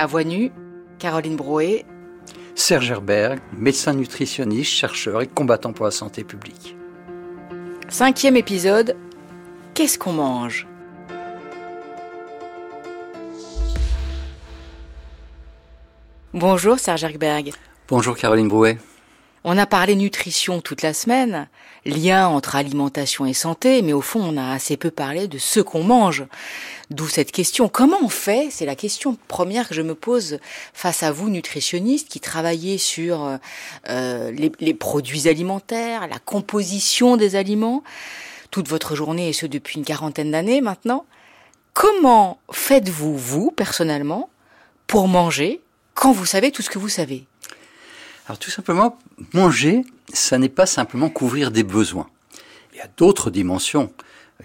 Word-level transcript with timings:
À 0.00 0.06
voix 0.06 0.24
nue, 0.24 0.50
Caroline 0.98 1.36
Brouet. 1.36 1.84
Serge 2.54 2.90
Herberg, 2.90 3.38
médecin 3.52 3.92
nutritionniste, 3.92 4.70
chercheur 4.70 5.20
et 5.20 5.26
combattant 5.26 5.74
pour 5.74 5.84
la 5.84 5.90
santé 5.90 6.24
publique. 6.24 6.74
Cinquième 7.90 8.34
épisode, 8.38 8.96
qu'est-ce 9.74 9.98
qu'on 9.98 10.14
mange? 10.14 10.66
Bonjour 16.32 16.78
Serge 16.78 17.04
Herberg. 17.04 17.52
Bonjour 17.86 18.16
Caroline 18.16 18.48
Brouet. 18.48 18.78
On 19.42 19.56
a 19.56 19.64
parlé 19.64 19.94
nutrition 19.96 20.60
toute 20.60 20.82
la 20.82 20.92
semaine, 20.92 21.48
lien 21.86 22.28
entre 22.28 22.56
alimentation 22.56 23.24
et 23.24 23.32
santé, 23.32 23.80
mais 23.80 23.94
au 23.94 24.02
fond 24.02 24.20
on 24.20 24.36
a 24.36 24.52
assez 24.52 24.76
peu 24.76 24.90
parlé 24.90 25.28
de 25.28 25.38
ce 25.38 25.60
qu'on 25.60 25.82
mange. 25.82 26.24
D'où 26.90 27.08
cette 27.08 27.32
question. 27.32 27.68
Comment 27.68 27.96
on 28.02 28.10
fait? 28.10 28.48
C'est 28.50 28.66
la 28.66 28.74
question 28.74 29.16
première 29.28 29.68
que 29.68 29.74
je 29.74 29.80
me 29.80 29.94
pose 29.94 30.40
face 30.74 31.02
à 31.02 31.10
vous, 31.10 31.30
nutritionnistes, 31.30 32.08
qui 32.08 32.20
travaillez 32.20 32.76
sur 32.76 33.38
euh, 33.88 34.30
les, 34.32 34.52
les, 34.60 34.74
produits 34.74 35.28
alimentaires, 35.28 36.06
la 36.08 36.18
composition 36.18 37.16
des 37.16 37.34
aliments, 37.34 37.82
toute 38.50 38.68
votre 38.68 38.94
journée 38.94 39.28
et 39.30 39.32
ce 39.32 39.46
depuis 39.46 39.78
une 39.78 39.84
quarantaine 39.84 40.32
d'années 40.32 40.60
maintenant. 40.60 41.06
Comment 41.72 42.38
faites-vous, 42.50 43.16
vous, 43.16 43.50
personnellement, 43.52 44.28
pour 44.86 45.08
manger 45.08 45.60
quand 45.94 46.12
vous 46.12 46.26
savez 46.26 46.50
tout 46.50 46.60
ce 46.60 46.68
que 46.68 46.78
vous 46.78 46.88
savez? 46.88 47.24
Alors 48.30 48.38
tout 48.38 48.52
simplement, 48.52 48.96
manger, 49.32 49.82
ça 50.12 50.38
n'est 50.38 50.48
pas 50.48 50.64
simplement 50.64 51.08
couvrir 51.10 51.50
des 51.50 51.64
besoins. 51.64 52.08
Il 52.72 52.78
y 52.78 52.80
a 52.80 52.88
d'autres 52.96 53.28
dimensions 53.28 53.92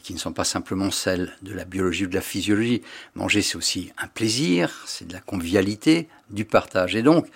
qui 0.01 0.15
ne 0.15 0.17
sont 0.17 0.33
pas 0.33 0.43
simplement 0.43 0.89
celles 0.89 1.37
de 1.43 1.53
la 1.53 1.65
biologie 1.65 2.05
ou 2.05 2.09
de 2.09 2.15
la 2.15 2.21
physiologie. 2.21 2.81
Manger, 3.13 3.43
c'est 3.43 3.57
aussi 3.57 3.91
un 3.99 4.07
plaisir, 4.07 4.83
c'est 4.87 5.07
de 5.07 5.13
la 5.13 5.19
convivialité, 5.19 6.09
du 6.31 6.45
partage. 6.45 6.95
Et 6.95 7.03
donc, 7.03 7.27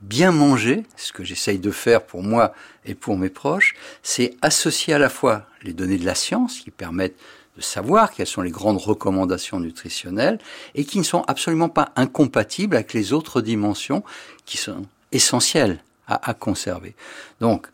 bien 0.00 0.32
manger, 0.32 0.84
ce 0.96 1.12
que 1.12 1.24
j'essaye 1.24 1.58
de 1.58 1.70
faire 1.70 2.06
pour 2.06 2.22
moi 2.22 2.54
et 2.86 2.94
pour 2.94 3.18
mes 3.18 3.28
proches, 3.28 3.74
c'est 4.02 4.34
associer 4.40 4.94
à 4.94 4.98
la 4.98 5.10
fois 5.10 5.44
les 5.62 5.74
données 5.74 5.98
de 5.98 6.06
la 6.06 6.14
science 6.14 6.60
qui 6.60 6.70
permettent 6.70 7.18
de 7.58 7.60
savoir 7.60 8.12
quelles 8.12 8.26
sont 8.26 8.40
les 8.40 8.50
grandes 8.50 8.78
recommandations 8.78 9.60
nutritionnelles 9.60 10.38
et 10.74 10.86
qui 10.86 10.96
ne 10.96 11.04
sont 11.04 11.24
absolument 11.28 11.68
pas 11.68 11.92
incompatibles 11.96 12.76
avec 12.76 12.94
les 12.94 13.12
autres 13.12 13.42
dimensions 13.42 14.02
qui 14.46 14.56
sont 14.56 14.86
essentielles 15.12 15.82
à, 16.08 16.30
à 16.30 16.34
conserver. 16.34 16.94
Donc, 17.40 17.68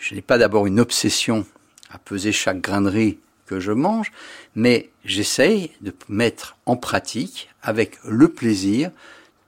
je 0.00 0.14
n'ai 0.14 0.22
pas 0.22 0.38
d'abord 0.38 0.66
une 0.66 0.80
obsession 0.80 1.46
à 1.90 1.98
peser 1.98 2.32
chaque 2.32 2.60
grainerie 2.60 3.18
que 3.46 3.60
je 3.60 3.72
mange, 3.72 4.10
mais 4.54 4.90
j'essaye 5.04 5.70
de 5.80 5.94
mettre 6.08 6.56
en 6.66 6.76
pratique 6.76 7.50
avec 7.62 7.98
le 8.04 8.28
plaisir 8.28 8.90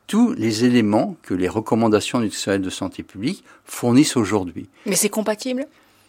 tous 0.06 0.32
les 0.34 0.64
éléments 0.64 1.16
que 1.22 1.34
les 1.34 1.48
recommandations 1.48 2.20
nutritionnelles 2.20 2.62
de 2.62 2.70
santé 2.70 3.02
publique 3.02 3.42
fournissent 3.64 4.16
aujourd'hui. 4.16 4.68
Mais 4.86 4.94
c'est 4.94 5.08
compatible? 5.08 5.66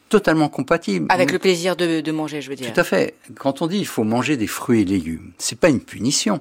Totalement 0.09 0.49
compatible. 0.49 1.07
Avec 1.09 1.31
le 1.31 1.39
plaisir 1.39 1.75
de, 1.75 1.99
de, 1.99 2.11
manger, 2.11 2.41
je 2.41 2.49
veux 2.49 2.55
dire. 2.55 2.71
Tout 2.71 2.79
à 2.79 2.83
fait. 2.83 3.15
Quand 3.35 3.61
on 3.61 3.67
dit 3.67 3.79
il 3.79 3.87
faut 3.87 4.03
manger 4.03 4.37
des 4.37 4.47
fruits 4.47 4.81
et 4.81 4.85
légumes, 4.85 5.33
c'est 5.37 5.59
pas 5.59 5.69
une 5.69 5.81
punition. 5.81 6.39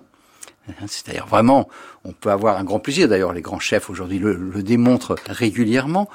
C'est-à-dire 0.87 1.27
vraiment, 1.27 1.69
on 2.05 2.13
peut 2.13 2.31
avoir 2.31 2.59
un 2.59 2.65
grand 2.65 2.81
plaisir. 2.81 3.09
D'ailleurs, 3.09 3.33
les 3.33 3.43
grands 3.43 3.61
chefs 3.61 3.91
aujourd'hui 3.91 4.19
le, 4.19 4.35
le, 4.35 4.63
démontrent 4.63 5.17
régulièrement. 5.27 6.09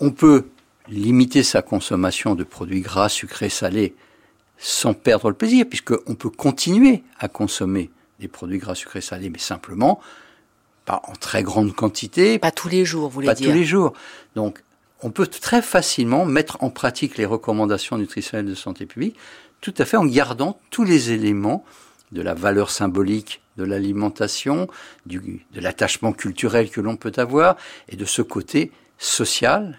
On 0.00 0.10
peut 0.10 0.46
limiter 0.88 1.42
sa 1.42 1.62
consommation 1.62 2.34
de 2.34 2.44
produits 2.44 2.80
gras, 2.80 3.08
sucrés, 3.08 3.48
salés, 3.48 3.94
sans 4.58 4.94
perdre 4.94 5.28
le 5.30 5.36
plaisir, 5.36 5.66
puisqu'on 5.68 6.14
peut 6.14 6.30
continuer 6.30 7.02
à 7.18 7.28
consommer 7.28 7.90
des 8.20 8.28
produits 8.28 8.58
gras, 8.58 8.74
sucrés, 8.74 9.00
salés, 9.00 9.30
mais 9.30 9.38
simplement 9.38 10.00
pas 10.86 11.02
en 11.08 11.12
très 11.12 11.42
grande 11.42 11.74
quantité. 11.74 12.38
Pas 12.38 12.52
tous 12.52 12.68
les 12.68 12.86
jours, 12.86 13.08
vous 13.08 13.14
voulez 13.14 13.26
pas 13.26 13.34
dire. 13.34 13.48
Pas 13.48 13.52
tous 13.52 13.58
les 13.58 13.64
jours. 13.64 13.92
Donc, 14.34 14.62
on 15.02 15.10
peut 15.10 15.26
très 15.26 15.60
facilement 15.60 16.24
mettre 16.24 16.56
en 16.62 16.70
pratique 16.70 17.18
les 17.18 17.26
recommandations 17.26 17.98
nutritionnelles 17.98 18.46
de 18.46 18.54
santé 18.54 18.86
publique, 18.86 19.16
tout 19.60 19.74
à 19.76 19.84
fait 19.84 19.98
en 19.98 20.06
gardant 20.06 20.58
tous 20.70 20.84
les 20.84 21.10
éléments 21.10 21.64
de 22.12 22.22
la 22.22 22.32
valeur 22.32 22.70
symbolique 22.70 23.42
de 23.56 23.64
l'alimentation, 23.64 24.68
de 25.06 25.20
l'attachement 25.54 26.12
culturel 26.12 26.70
que 26.70 26.80
l'on 26.80 26.96
peut 26.96 27.12
avoir, 27.16 27.56
et 27.88 27.96
de 27.96 28.04
ce 28.04 28.22
côté 28.22 28.72
social, 28.98 29.78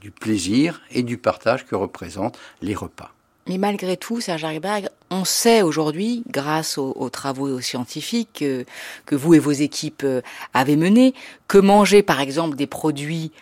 du 0.00 0.10
plaisir 0.10 0.80
et 0.92 1.02
du 1.02 1.18
partage 1.18 1.66
que 1.66 1.74
représentent 1.74 2.38
les 2.62 2.74
repas. 2.74 3.12
Mais 3.48 3.58
malgré 3.58 3.96
tout, 3.96 4.20
Serge 4.20 4.44
Herberg, 4.44 4.90
on 5.10 5.24
sait 5.24 5.62
aujourd'hui, 5.62 6.22
grâce 6.28 6.76
aux, 6.76 6.92
aux, 6.96 7.08
travaux 7.08 7.60
scientifiques 7.60 8.28
que, 8.40 8.66
que 9.06 9.16
vous 9.16 9.34
et 9.34 9.38
vos 9.38 9.52
équipes 9.52 10.06
avez 10.52 10.76
menés, 10.76 11.14
que 11.48 11.58
manger 11.58 12.02
par 12.02 12.20
exemple 12.20 12.56
des 12.56 12.66
produits 12.66 13.32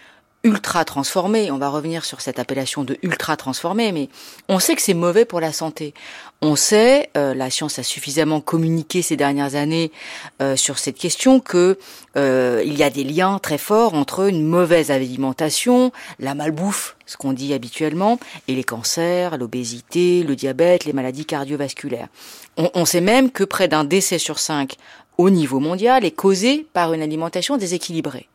ultra 0.47 0.85
transformé. 0.85 1.51
On 1.51 1.59
va 1.59 1.69
revenir 1.69 2.05
sur 2.05 2.21
cette 2.21 2.39
appellation 2.39 2.85
de 2.85 2.97
ultra 3.03 3.37
transformé, 3.37 3.91
mais 3.91 4.09
on 4.49 4.61
sait 4.61 4.77
que 4.77 4.81
c'est 4.81 4.95
mauvais 4.95 5.25
pour 5.25 5.41
la 5.41 5.53
santé. 5.53 5.93
On 6.41 6.55
sait, 6.55 7.11
euh, 7.17 7.35
la 7.35 7.51
science 7.51 7.81
a 7.81 7.83
suffisamment 7.83 8.41
communiqué 8.41 9.03
ces 9.03 9.17
dernières 9.17 9.57
années 9.57 9.91
euh, 10.41 10.55
sur 10.55 10.79
cette 10.79 10.99
question 10.99 11.41
que 11.41 11.79
euh, 12.17 12.63
il 12.65 12.79
y 12.79 12.85
a 12.85 12.91
des 12.91 13.03
liens 13.03 13.41
très 13.41 13.59
forts 13.59 13.95
entre 13.95 14.29
une 14.29 14.47
mauvaise 14.47 14.93
alimentation, 14.93 15.91
la 16.21 16.37
malbouffe, 16.37 16.97
ce 17.07 17.17
qu'on 17.17 17.33
dit 17.33 17.53
habituellement, 17.53 18.21
et 18.47 18.55
les 18.55 18.65
cancers, 18.65 19.39
l'obésité, 19.39 20.23
le 20.23 20.37
diabète, 20.37 20.85
les 20.85 20.93
maladies 20.93 21.27
cardiovasculaires. 21.27 22.09
On, 22.57 22.71
on 22.75 22.85
sait 22.85 23.01
même 23.01 23.33
que 23.33 23.43
près 23.43 23.67
d'un 23.67 23.83
décès 23.83 24.19
sur 24.19 24.39
cinq 24.39 24.77
au 25.19 25.31
niveau 25.31 25.59
mondial 25.59 26.05
est 26.05 26.13
causé 26.13 26.67
par 26.73 26.93
une 26.93 27.03
alimentation 27.03 27.57
déséquilibrée. 27.57 28.29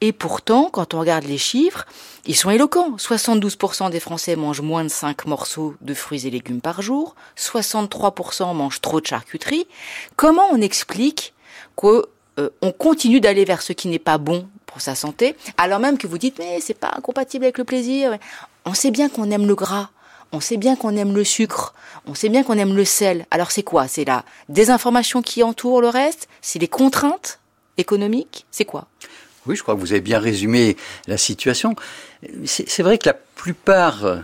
Et 0.00 0.12
pourtant, 0.12 0.68
quand 0.70 0.94
on 0.94 1.00
regarde 1.00 1.24
les 1.24 1.38
chiffres, 1.38 1.86
ils 2.26 2.36
sont 2.36 2.50
éloquents. 2.50 2.96
72% 2.96 3.90
des 3.90 4.00
Français 4.00 4.36
mangent 4.36 4.60
moins 4.60 4.84
de 4.84 4.88
5 4.88 5.26
morceaux 5.26 5.74
de 5.80 5.94
fruits 5.94 6.26
et 6.26 6.30
légumes 6.30 6.60
par 6.60 6.82
jour, 6.82 7.14
63% 7.38 8.54
mangent 8.54 8.80
trop 8.80 9.00
de 9.00 9.06
charcuterie. 9.06 9.66
Comment 10.16 10.46
on 10.52 10.60
explique 10.60 11.34
qu'on 11.76 12.02
euh, 12.38 12.50
continue 12.78 13.20
d'aller 13.20 13.44
vers 13.44 13.62
ce 13.62 13.72
qui 13.72 13.88
n'est 13.88 13.98
pas 13.98 14.18
bon 14.18 14.48
pour 14.74 14.80
sa 14.80 14.96
santé, 14.96 15.36
alors 15.56 15.78
même 15.78 15.98
que 15.98 16.08
vous 16.08 16.18
dites 16.18 16.36
mais 16.40 16.60
c'est 16.60 16.74
pas 16.74 16.90
incompatible 16.96 17.44
avec 17.44 17.58
le 17.58 17.64
plaisir. 17.64 18.18
On 18.64 18.74
sait 18.74 18.90
bien 18.90 19.08
qu'on 19.08 19.30
aime 19.30 19.46
le 19.46 19.54
gras, 19.54 19.90
on 20.32 20.40
sait 20.40 20.56
bien 20.56 20.74
qu'on 20.74 20.96
aime 20.96 21.14
le 21.14 21.22
sucre, 21.22 21.74
on 22.08 22.14
sait 22.14 22.28
bien 22.28 22.42
qu'on 22.42 22.58
aime 22.58 22.74
le 22.74 22.84
sel. 22.84 23.24
Alors 23.30 23.52
c'est 23.52 23.62
quoi? 23.62 23.86
C'est 23.86 24.04
la 24.04 24.24
désinformation 24.48 25.22
qui 25.22 25.44
entoure 25.44 25.80
le 25.80 25.88
reste? 25.88 26.28
C'est 26.42 26.58
les 26.58 26.66
contraintes 26.66 27.38
économiques? 27.78 28.46
C'est 28.50 28.64
quoi? 28.64 28.86
Oui, 29.46 29.56
je 29.56 29.62
crois 29.62 29.74
que 29.74 29.80
vous 29.80 29.92
avez 29.92 30.00
bien 30.00 30.18
résumé 30.18 30.76
la 31.06 31.18
situation. 31.18 31.74
C'est 32.44 32.82
vrai 32.82 32.98
que 32.98 33.08
la 33.08 33.14
plupart 33.14 34.22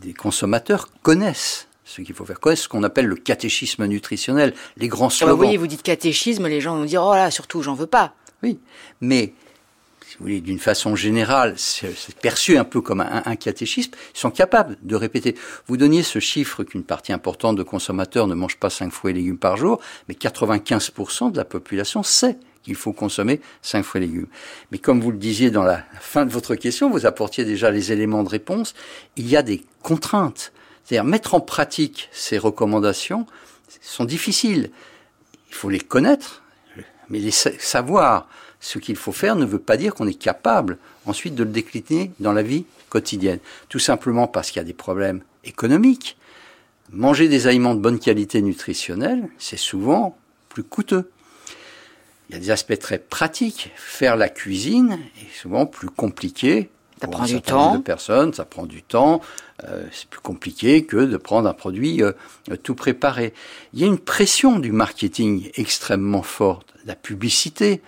des 0.00 0.12
consommateurs 0.12 0.88
connaissent 1.02 1.68
ce 1.84 2.02
qu'il 2.02 2.14
faut 2.14 2.24
faire, 2.24 2.40
connaissent 2.40 2.62
ce 2.62 2.68
qu'on 2.68 2.82
appelle 2.82 3.06
le 3.06 3.16
catéchisme 3.16 3.84
nutritionnel, 3.86 4.54
les 4.76 4.88
grands 4.88 5.10
slogans. 5.10 5.34
vous 5.34 5.42
voyez, 5.42 5.56
vous 5.56 5.66
dites 5.66 5.82
catéchisme, 5.82 6.46
les 6.48 6.60
gens 6.60 6.76
vont 6.76 6.84
dire 6.84 7.02
oh 7.04 7.14
là, 7.14 7.30
surtout, 7.30 7.62
j'en 7.62 7.74
veux 7.74 7.86
pas. 7.86 8.14
Oui, 8.42 8.58
mais 9.00 9.34
si 10.08 10.16
vous 10.18 10.24
voulez, 10.24 10.40
d'une 10.40 10.58
façon 10.58 10.96
générale, 10.96 11.54
c'est 11.56 11.94
perçu 12.20 12.58
un 12.58 12.64
peu 12.64 12.80
comme 12.80 13.00
un, 13.00 13.22
un, 13.24 13.36
catéchisme, 13.36 13.92
ils 14.14 14.18
sont 14.18 14.30
capables 14.30 14.76
de 14.82 14.96
répéter. 14.96 15.34
Vous 15.66 15.76
donniez 15.76 16.02
ce 16.02 16.18
chiffre 16.18 16.64
qu'une 16.64 16.84
partie 16.84 17.12
importante 17.12 17.56
de 17.56 17.62
consommateurs 17.62 18.26
ne 18.26 18.34
mange 18.34 18.56
pas 18.56 18.70
5 18.70 18.92
fruits 18.92 19.12
et 19.12 19.14
légumes 19.14 19.38
par 19.38 19.56
jour, 19.56 19.80
mais 20.08 20.14
95% 20.14 21.32
de 21.32 21.36
la 21.36 21.44
population 21.44 22.02
sait 22.02 22.36
qu'il 22.62 22.74
faut 22.74 22.92
consommer 22.92 23.40
5 23.62 23.82
fruits 23.82 24.02
et 24.02 24.06
légumes. 24.06 24.26
Mais 24.70 24.78
comme 24.78 25.00
vous 25.00 25.10
le 25.10 25.18
disiez 25.18 25.50
dans 25.50 25.64
la 25.64 25.84
fin 26.00 26.24
de 26.24 26.30
votre 26.30 26.54
question, 26.54 26.90
vous 26.90 27.06
apportiez 27.06 27.44
déjà 27.44 27.70
les 27.70 27.92
éléments 27.92 28.22
de 28.22 28.28
réponse, 28.28 28.74
il 29.16 29.28
y 29.28 29.36
a 29.36 29.42
des 29.42 29.64
contraintes. 29.82 30.52
C'est-à-dire 30.84 31.04
mettre 31.04 31.34
en 31.34 31.40
pratique 31.40 32.08
ces 32.12 32.38
recommandations 32.38 33.26
sont 33.80 34.04
difficiles. 34.04 34.70
Il 35.48 35.54
faut 35.54 35.70
les 35.70 35.80
connaître, 35.80 36.42
mais 37.08 37.18
les 37.18 37.30
savoir 37.30 38.28
ce 38.60 38.78
qu'il 38.78 38.96
faut 38.96 39.12
faire 39.12 39.36
ne 39.36 39.44
veut 39.44 39.58
pas 39.58 39.76
dire 39.76 39.94
qu'on 39.94 40.06
est 40.06 40.18
capable 40.18 40.78
ensuite 41.04 41.34
de 41.34 41.44
le 41.44 41.50
décliner 41.50 42.12
dans 42.20 42.32
la 42.32 42.42
vie 42.42 42.64
quotidienne. 42.88 43.40
Tout 43.68 43.78
simplement 43.78 44.26
parce 44.26 44.50
qu'il 44.50 44.60
y 44.60 44.64
a 44.64 44.66
des 44.66 44.72
problèmes 44.72 45.22
économiques. 45.44 46.16
Manger 46.90 47.28
des 47.28 47.46
aliments 47.46 47.74
de 47.74 47.80
bonne 47.80 47.98
qualité 47.98 48.42
nutritionnelle, 48.42 49.28
c'est 49.38 49.56
souvent 49.56 50.16
plus 50.48 50.62
coûteux. 50.62 51.10
Il 52.32 52.36
y 52.36 52.38
a 52.38 52.40
des 52.40 52.50
aspects 52.50 52.78
très 52.78 52.96
pratiques. 52.96 53.70
Faire 53.76 54.16
la 54.16 54.30
cuisine 54.30 54.98
est 55.20 55.38
souvent 55.38 55.66
plus 55.66 55.90
compliqué. 55.90 56.70
Ça 56.98 57.06
pour 57.06 57.16
prend 57.16 57.24
un 57.24 57.26
du 57.26 57.42
temps. 57.42 57.76
de 57.76 57.82
personnes, 57.82 58.32
ça 58.32 58.46
prend 58.46 58.64
du 58.64 58.82
temps. 58.82 59.20
Euh, 59.64 59.84
c'est 59.92 60.08
plus 60.08 60.20
compliqué 60.20 60.86
que 60.86 60.96
de 60.96 61.16
prendre 61.18 61.46
un 61.46 61.52
produit 61.52 62.02
euh, 62.02 62.12
tout 62.62 62.74
préparé. 62.74 63.34
Il 63.74 63.80
y 63.80 63.84
a 63.84 63.86
une 63.86 63.98
pression 63.98 64.60
du 64.60 64.72
marketing 64.72 65.50
extrêmement 65.56 66.22
forte, 66.22 66.72
la 66.86 66.94
publicité, 66.94 67.82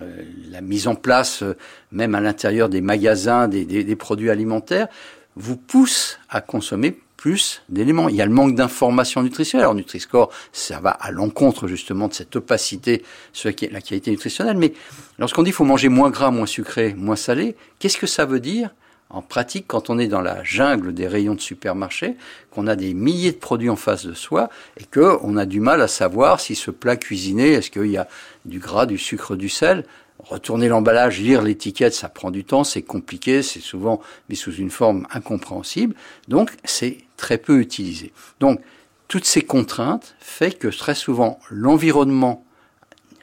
euh, 0.00 0.22
la 0.50 0.62
mise 0.62 0.88
en 0.88 0.94
place, 0.94 1.42
euh, 1.42 1.58
même 1.92 2.14
à 2.14 2.22
l'intérieur 2.22 2.70
des 2.70 2.80
magasins, 2.80 3.48
des, 3.48 3.66
des, 3.66 3.84
des 3.84 3.96
produits 3.96 4.30
alimentaires, 4.30 4.88
vous 5.36 5.58
pousse 5.58 6.18
à 6.30 6.40
consommer 6.40 6.98
plus 7.20 7.60
d'éléments. 7.68 8.08
Il 8.08 8.16
y 8.16 8.22
a 8.22 8.24
le 8.24 8.32
manque 8.32 8.54
d'informations 8.54 9.22
nutritionnelles. 9.22 9.64
Alors 9.64 9.74
Nutri-Score, 9.74 10.30
ça 10.54 10.80
va 10.80 10.88
à 10.88 11.10
l'encontre 11.10 11.68
justement 11.68 12.08
de 12.08 12.14
cette 12.14 12.34
opacité 12.34 13.02
sur 13.34 13.50
la 13.70 13.80
qualité 13.82 14.10
nutritionnelle. 14.10 14.56
Mais 14.56 14.72
lorsqu'on 15.18 15.42
dit 15.42 15.50
qu'il 15.50 15.56
faut 15.56 15.64
manger 15.64 15.90
moins 15.90 16.08
gras, 16.08 16.30
moins 16.30 16.46
sucré, 16.46 16.94
moins 16.94 17.16
salé, 17.16 17.56
qu'est-ce 17.78 17.98
que 17.98 18.06
ça 18.06 18.24
veut 18.24 18.40
dire? 18.40 18.70
En 19.10 19.20
pratique, 19.20 19.66
quand 19.66 19.90
on 19.90 19.98
est 19.98 20.06
dans 20.06 20.22
la 20.22 20.42
jungle 20.44 20.94
des 20.94 21.06
rayons 21.06 21.34
de 21.34 21.42
supermarché, 21.42 22.16
qu'on 22.50 22.66
a 22.66 22.74
des 22.74 22.94
milliers 22.94 23.32
de 23.32 23.36
produits 23.36 23.68
en 23.68 23.76
face 23.76 24.06
de 24.06 24.14
soi 24.14 24.48
et 24.78 24.84
qu'on 24.84 25.36
a 25.36 25.44
du 25.44 25.60
mal 25.60 25.82
à 25.82 25.88
savoir 25.88 26.40
si 26.40 26.54
ce 26.54 26.70
plat 26.70 26.96
cuisiné, 26.96 27.48
est-ce 27.48 27.70
qu'il 27.70 27.90
y 27.90 27.98
a 27.98 28.08
du 28.46 28.60
gras, 28.60 28.86
du 28.86 28.96
sucre, 28.96 29.36
du 29.36 29.50
sel, 29.50 29.84
retourner 30.24 30.68
l'emballage, 30.68 31.20
lire 31.20 31.42
l'étiquette, 31.42 31.94
ça 31.94 32.08
prend 32.08 32.30
du 32.30 32.44
temps, 32.44 32.64
c'est 32.64 32.82
compliqué, 32.82 33.42
c'est 33.42 33.60
souvent 33.60 34.00
mis 34.28 34.36
sous 34.36 34.52
une 34.52 34.70
forme 34.70 35.06
incompréhensible, 35.12 35.94
donc 36.28 36.52
c'est 36.64 36.98
très 37.20 37.38
peu 37.38 37.60
utilisé. 37.60 38.12
Donc 38.40 38.60
toutes 39.06 39.26
ces 39.26 39.42
contraintes 39.42 40.16
fait 40.20 40.58
que 40.58 40.68
très 40.68 40.94
souvent 40.94 41.38
l'environnement 41.50 42.44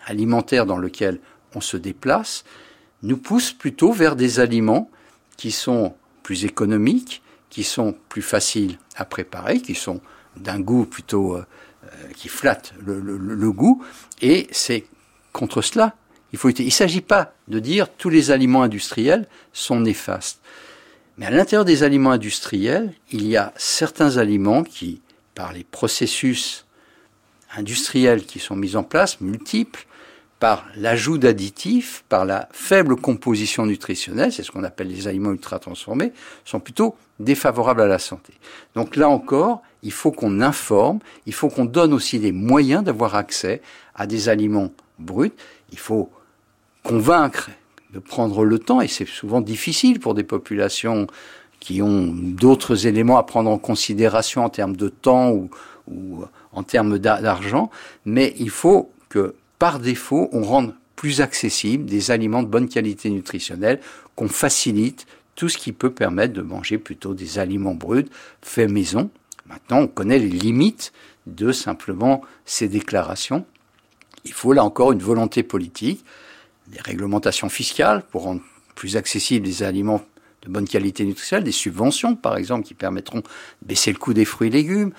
alimentaire 0.05 0.65
dans 0.65 0.77
lequel 0.77 1.19
on 1.55 1.61
se 1.61 1.75
déplace 1.75 2.45
nous 3.03 3.17
pousse 3.17 3.51
plutôt 3.51 3.91
vers 3.91 4.15
des 4.15 4.39
aliments 4.39 4.89
qui 5.35 5.51
sont 5.51 5.95
plus 6.23 6.45
économiques, 6.45 7.21
qui 7.49 7.63
sont 7.63 7.95
plus 8.09 8.21
faciles 8.21 8.77
à 8.95 9.05
préparer, 9.05 9.61
qui 9.61 9.75
sont 9.75 10.01
d'un 10.35 10.59
goût 10.59 10.85
plutôt 10.85 11.35
euh, 11.35 11.45
euh, 11.85 12.11
qui 12.15 12.27
flatte 12.27 12.73
le, 12.85 13.51
goût, 13.51 13.83
et 14.21 14.47
c'est 14.51 14.85
contre 15.33 15.61
cela 15.61 15.95
il 16.33 16.39
faut. 16.39 16.49
Il 16.49 16.65
ne 16.65 16.69
s'agit 16.69 17.01
pas 17.01 17.33
de 17.47 17.59
dire 17.59 17.87
tous 17.89 18.09
les 18.09 18.31
aliments 18.31 18.63
industriels 18.63 19.27
sont 19.53 19.79
néfastes, 19.79 20.41
mais 21.17 21.25
à 21.25 21.31
l'intérieur 21.31 21.65
des 21.65 21.83
aliments 21.83 22.11
industriels, 22.11 22.93
il 23.11 23.27
y 23.27 23.37
a 23.37 23.53
certains 23.57 24.17
aliments 24.17 24.63
qui, 24.63 25.01
par 25.33 25.53
les 25.53 25.63
processus 25.63 26.65
industriels 27.55 28.25
qui 28.25 28.39
sont 28.39 28.55
mis 28.55 28.75
en 28.75 28.83
place, 28.83 29.19
multiples, 29.21 29.85
par 30.39 30.67
l'ajout 30.75 31.17
d'additifs, 31.17 32.03
par 32.09 32.25
la 32.25 32.47
faible 32.51 32.95
composition 32.95 33.65
nutritionnelle, 33.65 34.31
c'est 34.31 34.43
ce 34.43 34.51
qu'on 34.51 34.63
appelle 34.63 34.87
les 34.87 35.07
aliments 35.07 35.31
ultra 35.31 35.57
transformés, 35.57 36.13
sont 36.45 36.59
plutôt 36.59 36.95
défavorables 37.19 37.81
à 37.81 37.87
la 37.87 37.97
santé. 37.97 38.33
Donc 38.75 38.95
là 38.95 39.09
encore, 39.09 39.63
il 39.81 39.91
faut 39.91 40.11
qu'on 40.11 40.41
informe, 40.41 40.99
il 41.25 41.33
faut 41.33 41.49
qu'on 41.49 41.65
donne 41.65 41.93
aussi 41.93 42.19
des 42.19 42.31
moyens 42.31 42.83
d'avoir 42.83 43.15
accès 43.15 43.61
à 43.95 44.05
des 44.05 44.29
aliments 44.29 44.71
bruts. 44.99 45.33
Il 45.71 45.79
faut 45.79 46.11
convaincre 46.83 47.49
prendre 47.99 48.43
le 48.45 48.59
temps, 48.59 48.81
et 48.81 48.87
c'est 48.87 49.07
souvent 49.07 49.41
difficile 49.41 49.99
pour 49.99 50.13
des 50.13 50.23
populations 50.23 51.07
qui 51.59 51.81
ont 51.81 52.13
d'autres 52.13 52.87
éléments 52.87 53.17
à 53.17 53.23
prendre 53.23 53.49
en 53.49 53.57
considération 53.57 54.45
en 54.45 54.49
termes 54.49 54.75
de 54.75 54.89
temps 54.89 55.31
ou, 55.31 55.49
ou 55.87 56.23
en 56.53 56.63
termes 56.63 56.99
d'argent, 56.99 57.69
mais 58.05 58.33
il 58.37 58.49
faut 58.49 58.91
que 59.09 59.35
par 59.59 59.79
défaut, 59.79 60.29
on 60.33 60.43
rende 60.43 60.73
plus 60.95 61.21
accessible 61.21 61.85
des 61.85 62.11
aliments 62.11 62.43
de 62.43 62.47
bonne 62.47 62.67
qualité 62.67 63.09
nutritionnelle, 63.09 63.79
qu'on 64.15 64.27
facilite 64.27 65.05
tout 65.35 65.49
ce 65.49 65.57
qui 65.57 65.71
peut 65.71 65.91
permettre 65.91 66.33
de 66.33 66.41
manger 66.41 66.77
plutôt 66.77 67.13
des 67.13 67.39
aliments 67.39 67.75
bruts, 67.75 68.09
faits 68.41 68.69
maison. 68.69 69.09
Maintenant, 69.47 69.81
on 69.81 69.87
connaît 69.87 70.19
les 70.19 70.27
limites 70.27 70.91
de 71.27 71.51
simplement 71.51 72.21
ces 72.45 72.67
déclarations. 72.67 73.45
Il 74.25 74.33
faut 74.33 74.53
là 74.53 74.63
encore 74.63 74.91
une 74.91 74.99
volonté 74.99 75.43
politique, 75.43 76.03
des 76.67 76.79
réglementations 76.81 77.49
fiscales 77.49 78.03
pour 78.11 78.23
rendre 78.23 78.41
plus 78.75 78.97
accessibles 78.97 79.45
des 79.45 79.63
aliments 79.63 80.01
de 80.43 80.49
bonne 80.49 80.67
qualité 80.67 81.03
nutritionnelle, 81.05 81.43
des 81.43 81.51
subventions 81.51 82.15
par 82.15 82.37
exemple 82.37 82.65
qui 82.65 82.73
permettront 82.73 83.19
de 83.19 83.67
baisser 83.67 83.91
le 83.91 83.97
coût 83.97 84.13
des 84.13 84.25
fruits 84.25 84.49
et 84.49 84.51
légumes, 84.51 84.91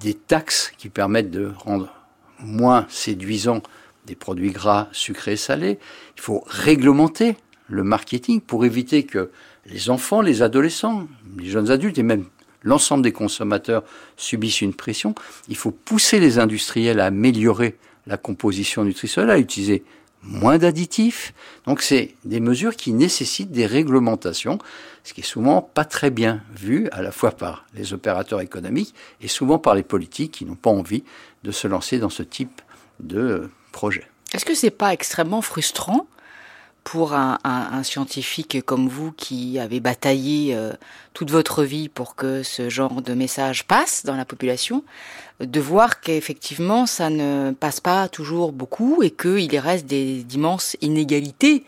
des 0.00 0.14
taxes 0.14 0.72
qui 0.78 0.88
permettent 0.88 1.30
de 1.30 1.52
rendre 1.56 1.94
moins 2.40 2.86
séduisant 2.88 3.62
des 4.06 4.14
produits 4.14 4.50
gras, 4.50 4.88
sucrés, 4.92 5.36
salés. 5.36 5.78
Il 6.16 6.22
faut 6.22 6.42
réglementer 6.46 7.36
le 7.68 7.84
marketing 7.84 8.40
pour 8.40 8.64
éviter 8.64 9.04
que 9.04 9.30
les 9.66 9.90
enfants, 9.90 10.22
les 10.22 10.42
adolescents, 10.42 11.06
les 11.38 11.48
jeunes 11.48 11.70
adultes 11.70 11.98
et 11.98 12.02
même 12.02 12.24
l'ensemble 12.62 13.02
des 13.02 13.12
consommateurs 13.12 13.84
subissent 14.16 14.62
une 14.62 14.74
pression. 14.74 15.14
Il 15.48 15.56
faut 15.56 15.70
pousser 15.70 16.18
les 16.18 16.38
industriels 16.38 17.00
à 17.00 17.06
améliorer 17.06 17.76
la 18.06 18.16
composition 18.16 18.84
nutritionnelle, 18.84 19.30
à 19.30 19.38
utiliser 19.38 19.84
moins 20.22 20.58
d'additifs. 20.58 21.32
Donc 21.66 21.82
c'est 21.82 22.14
des 22.24 22.40
mesures 22.40 22.76
qui 22.76 22.92
nécessitent 22.92 23.50
des 23.50 23.66
réglementations, 23.66 24.58
ce 25.04 25.14
qui 25.14 25.20
est 25.20 25.24
souvent 25.24 25.62
pas 25.62 25.84
très 25.84 26.10
bien 26.10 26.42
vu 26.54 26.88
à 26.92 27.02
la 27.02 27.12
fois 27.12 27.30
par 27.32 27.64
les 27.74 27.92
opérateurs 27.92 28.40
économiques 28.40 28.94
et 29.20 29.28
souvent 29.28 29.58
par 29.58 29.74
les 29.74 29.82
politiques 29.82 30.32
qui 30.32 30.44
n'ont 30.44 30.54
pas 30.54 30.70
envie 30.70 31.04
de 31.44 31.50
se 31.50 31.66
lancer 31.66 31.98
dans 31.98 32.10
ce 32.10 32.22
type 32.22 32.60
de 33.00 33.50
projet. 33.72 34.06
Est-ce 34.32 34.44
que 34.44 34.54
c'est 34.54 34.70
pas 34.70 34.92
extrêmement 34.92 35.42
frustrant 35.42 36.06
pour 36.84 37.14
un, 37.14 37.38
scientifique 37.82 38.62
comme 38.64 38.88
vous 38.88 39.12
qui 39.12 39.58
avez 39.58 39.80
bataillé 39.80 40.54
euh, 40.54 40.72
toute 41.14 41.30
votre 41.30 41.64
vie 41.64 41.88
pour 41.88 42.14
que 42.14 42.42
ce 42.42 42.68
genre 42.68 43.02
de 43.02 43.14
message 43.14 43.64
passe 43.64 44.04
dans 44.04 44.16
la 44.16 44.24
population, 44.24 44.84
de 45.40 45.60
voir 45.60 46.00
qu'effectivement 46.00 46.86
ça 46.86 47.10
ne 47.10 47.52
passe 47.52 47.80
pas 47.80 48.08
toujours 48.08 48.52
beaucoup 48.52 49.02
et 49.02 49.10
qu'il 49.10 49.58
reste 49.58 49.86
des 49.86 50.22
d'immenses 50.22 50.76
inégalités 50.80 51.64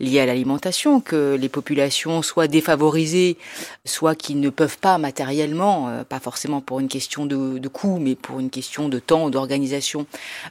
liées 0.00 0.20
à 0.20 0.26
l'alimentation, 0.26 1.00
que 1.00 1.36
les 1.40 1.48
populations 1.48 2.22
soient 2.22 2.48
défavorisées, 2.48 3.38
soit 3.84 4.16
qui 4.16 4.34
ne 4.34 4.50
peuvent 4.50 4.78
pas 4.78 4.98
matériellement, 4.98 5.88
euh, 5.88 6.04
pas 6.04 6.18
forcément 6.18 6.60
pour 6.60 6.80
une 6.80 6.88
question 6.88 7.24
de, 7.24 7.58
de 7.58 7.68
coût, 7.68 7.98
mais 8.00 8.16
pour 8.16 8.40
une 8.40 8.50
question 8.50 8.88
de 8.88 8.98
temps 8.98 9.24
ou 9.24 9.30
d'organisation, 9.30 10.06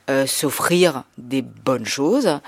euh, 0.10 0.26
s'offrir 0.26 1.04
des 1.18 1.42
bonnes 1.42 1.86
choses. 1.86 2.40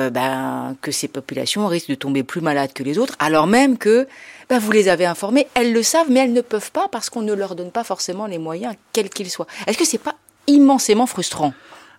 Euh, 0.00 0.10
ben, 0.10 0.76
que 0.80 0.92
ces 0.92 1.08
populations 1.08 1.66
risquent 1.66 1.90
de 1.90 1.94
tomber 1.94 2.22
plus 2.22 2.40
malades 2.40 2.72
que 2.72 2.82
les 2.82 2.98
autres, 2.98 3.14
alors 3.18 3.46
même 3.46 3.76
que 3.76 4.06
ben, 4.48 4.58
vous 4.58 4.72
les 4.72 4.88
avez 4.88 5.06
informées, 5.06 5.46
elles 5.54 5.72
le 5.72 5.82
savent, 5.82 6.10
mais 6.10 6.20
elles 6.20 6.32
ne 6.32 6.40
peuvent 6.40 6.72
pas 6.72 6.88
parce 6.88 7.10
qu'on 7.10 7.22
ne 7.22 7.32
leur 7.32 7.54
donne 7.54 7.70
pas 7.70 7.84
forcément 7.84 8.26
les 8.26 8.38
moyens, 8.38 8.74
quels 8.92 9.10
qu'ils 9.10 9.30
soient. 9.30 9.46
Est-ce 9.66 9.78
que 9.78 9.84
c'est 9.84 9.98
pas 9.98 10.16
immensément 10.46 11.06
frustrant? 11.06 11.52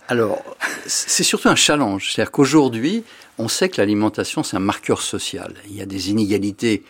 Alors, 0.07 0.43
c'est 0.87 1.23
surtout 1.23 1.49
un 1.49 1.55
challenge. 1.55 2.11
C'est-à-dire 2.11 2.31
qu'aujourd'hui, 2.31 3.03
on 3.37 3.47
sait 3.47 3.69
que 3.69 3.79
l'alimentation, 3.79 4.43
c'est 4.43 4.57
un 4.57 4.61
marqueur 4.61 5.01
social. 5.01 5.53
Il 5.69 5.75
y 5.75 5.81
a 5.81 5.85
des 5.85 6.09
inégalités 6.09 6.83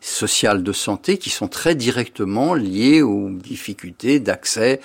sociales 0.00 0.62
de 0.62 0.72
santé 0.72 1.18
qui 1.18 1.30
sont 1.30 1.48
très 1.48 1.74
directement 1.74 2.54
liées 2.54 3.02
aux 3.02 3.30
difficultés 3.30 4.20
d'accès 4.20 4.80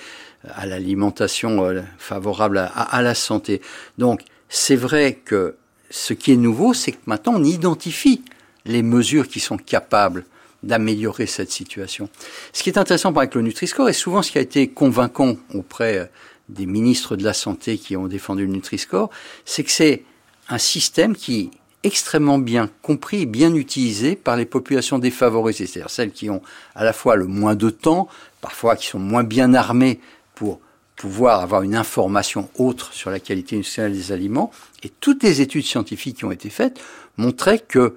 à 0.48 0.64
l'alimentation 0.64 1.64
euh, 1.64 1.82
favorable 1.98 2.58
à, 2.58 2.66
à, 2.66 3.02
la 3.02 3.14
santé. 3.14 3.60
Donc, 3.98 4.22
c'est 4.50 4.76
vrai 4.76 5.14
que 5.24 5.56
ce 5.90 6.12
qui 6.12 6.32
est 6.32 6.36
nouveau, 6.36 6.74
c'est 6.74 6.92
que 6.92 6.98
maintenant 7.06 7.34
on 7.36 7.44
identifie 7.44 8.22
les 8.66 8.82
mesures 8.82 9.28
qui 9.28 9.40
sont 9.40 9.56
capables 9.56 10.26
d'améliorer 10.62 11.24
cette 11.24 11.50
situation. 11.50 12.10
Ce 12.52 12.62
qui 12.62 12.68
est 12.68 12.76
intéressant 12.76 13.14
avec 13.14 13.34
le 13.34 13.40
Nutri-Score, 13.40 13.88
et 13.88 13.94
souvent 13.94 14.20
ce 14.20 14.30
qui 14.30 14.38
a 14.38 14.42
été 14.42 14.68
convaincant 14.68 15.36
auprès 15.54 15.98
euh, 15.98 16.04
des 16.50 16.66
ministres 16.66 17.16
de 17.16 17.24
la 17.24 17.32
Santé 17.32 17.78
qui 17.78 17.96
ont 17.96 18.08
défendu 18.08 18.44
le 18.44 18.52
Nutri-Score, 18.52 19.08
c'est 19.46 19.64
que 19.64 19.70
c'est 19.70 20.04
un 20.48 20.58
système 20.58 21.16
qui 21.16 21.40
est 21.40 21.50
extrêmement 21.82 22.38
bien 22.38 22.68
compris 22.82 23.22
et 23.22 23.26
bien 23.26 23.54
utilisé 23.54 24.16
par 24.16 24.36
les 24.36 24.44
populations 24.44 24.98
défavorisées, 24.98 25.66
c'est-à-dire 25.66 25.90
celles 25.90 26.12
qui 26.12 26.28
ont 26.28 26.42
à 26.74 26.84
la 26.84 26.92
fois 26.92 27.16
le 27.16 27.26
moins 27.26 27.54
de 27.54 27.70
temps, 27.70 28.08
parfois 28.42 28.76
qui 28.76 28.88
sont 28.88 28.98
moins 28.98 29.24
bien 29.24 29.54
armées 29.54 30.00
pour 30.34 30.60
pouvoir 31.00 31.40
avoir 31.40 31.62
une 31.62 31.76
information 31.76 32.50
autre 32.58 32.92
sur 32.92 33.10
la 33.10 33.20
qualité 33.20 33.56
nutritionnelle 33.56 33.94
des 33.94 34.12
aliments. 34.12 34.50
Et 34.82 34.90
toutes 34.90 35.22
les 35.22 35.40
études 35.40 35.64
scientifiques 35.64 36.18
qui 36.18 36.26
ont 36.26 36.30
été 36.30 36.50
faites 36.50 36.78
montraient 37.16 37.58
que, 37.58 37.96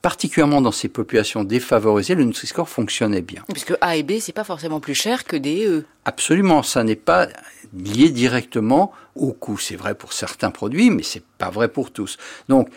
particulièrement 0.00 0.60
dans 0.60 0.70
ces 0.70 0.88
populations 0.88 1.42
défavorisées, 1.42 2.14
le 2.14 2.22
Nutri-Score 2.22 2.68
fonctionnait 2.68 3.20
bien. 3.20 3.42
Puisque 3.48 3.74
A 3.80 3.96
et 3.96 4.04
B, 4.04 4.20
c'est 4.20 4.32
pas 4.32 4.44
forcément 4.44 4.78
plus 4.78 4.94
cher 4.94 5.24
que 5.24 5.36
des 5.36 5.66
E. 5.66 5.84
Absolument, 6.04 6.62
ça 6.62 6.84
n'est 6.84 6.94
pas 6.94 7.26
lié 7.76 8.10
directement 8.10 8.92
au 9.16 9.32
coût. 9.32 9.58
C'est 9.58 9.74
vrai 9.74 9.96
pour 9.96 10.12
certains 10.12 10.52
produits, 10.52 10.90
mais 10.90 11.02
c'est 11.02 11.24
pas 11.36 11.50
vrai 11.50 11.66
pour 11.66 11.90
tous. 11.90 12.16
Donc, 12.48 12.68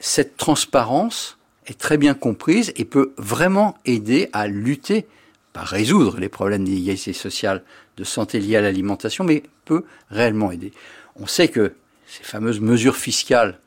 cette 0.00 0.36
transparence 0.36 1.38
est 1.68 1.78
très 1.78 1.98
bien 1.98 2.14
comprise 2.14 2.72
et 2.74 2.84
peut 2.84 3.12
vraiment 3.16 3.78
aider 3.84 4.28
à 4.32 4.48
lutter, 4.48 5.06
pas 5.52 5.62
résoudre 5.62 6.18
les 6.18 6.28
problèmes 6.28 6.64
d'inégalité 6.64 7.12
sociale 7.12 7.62
de 7.98 8.04
santé 8.04 8.40
liée 8.40 8.56
à 8.56 8.60
l'alimentation, 8.62 9.24
mais 9.24 9.42
peut 9.64 9.84
réellement 10.10 10.52
aider. 10.52 10.72
On 11.16 11.26
sait 11.26 11.48
que 11.48 11.74
ces 12.06 12.22
fameuses 12.22 12.60
mesures 12.60 12.96
fiscales 12.96 13.58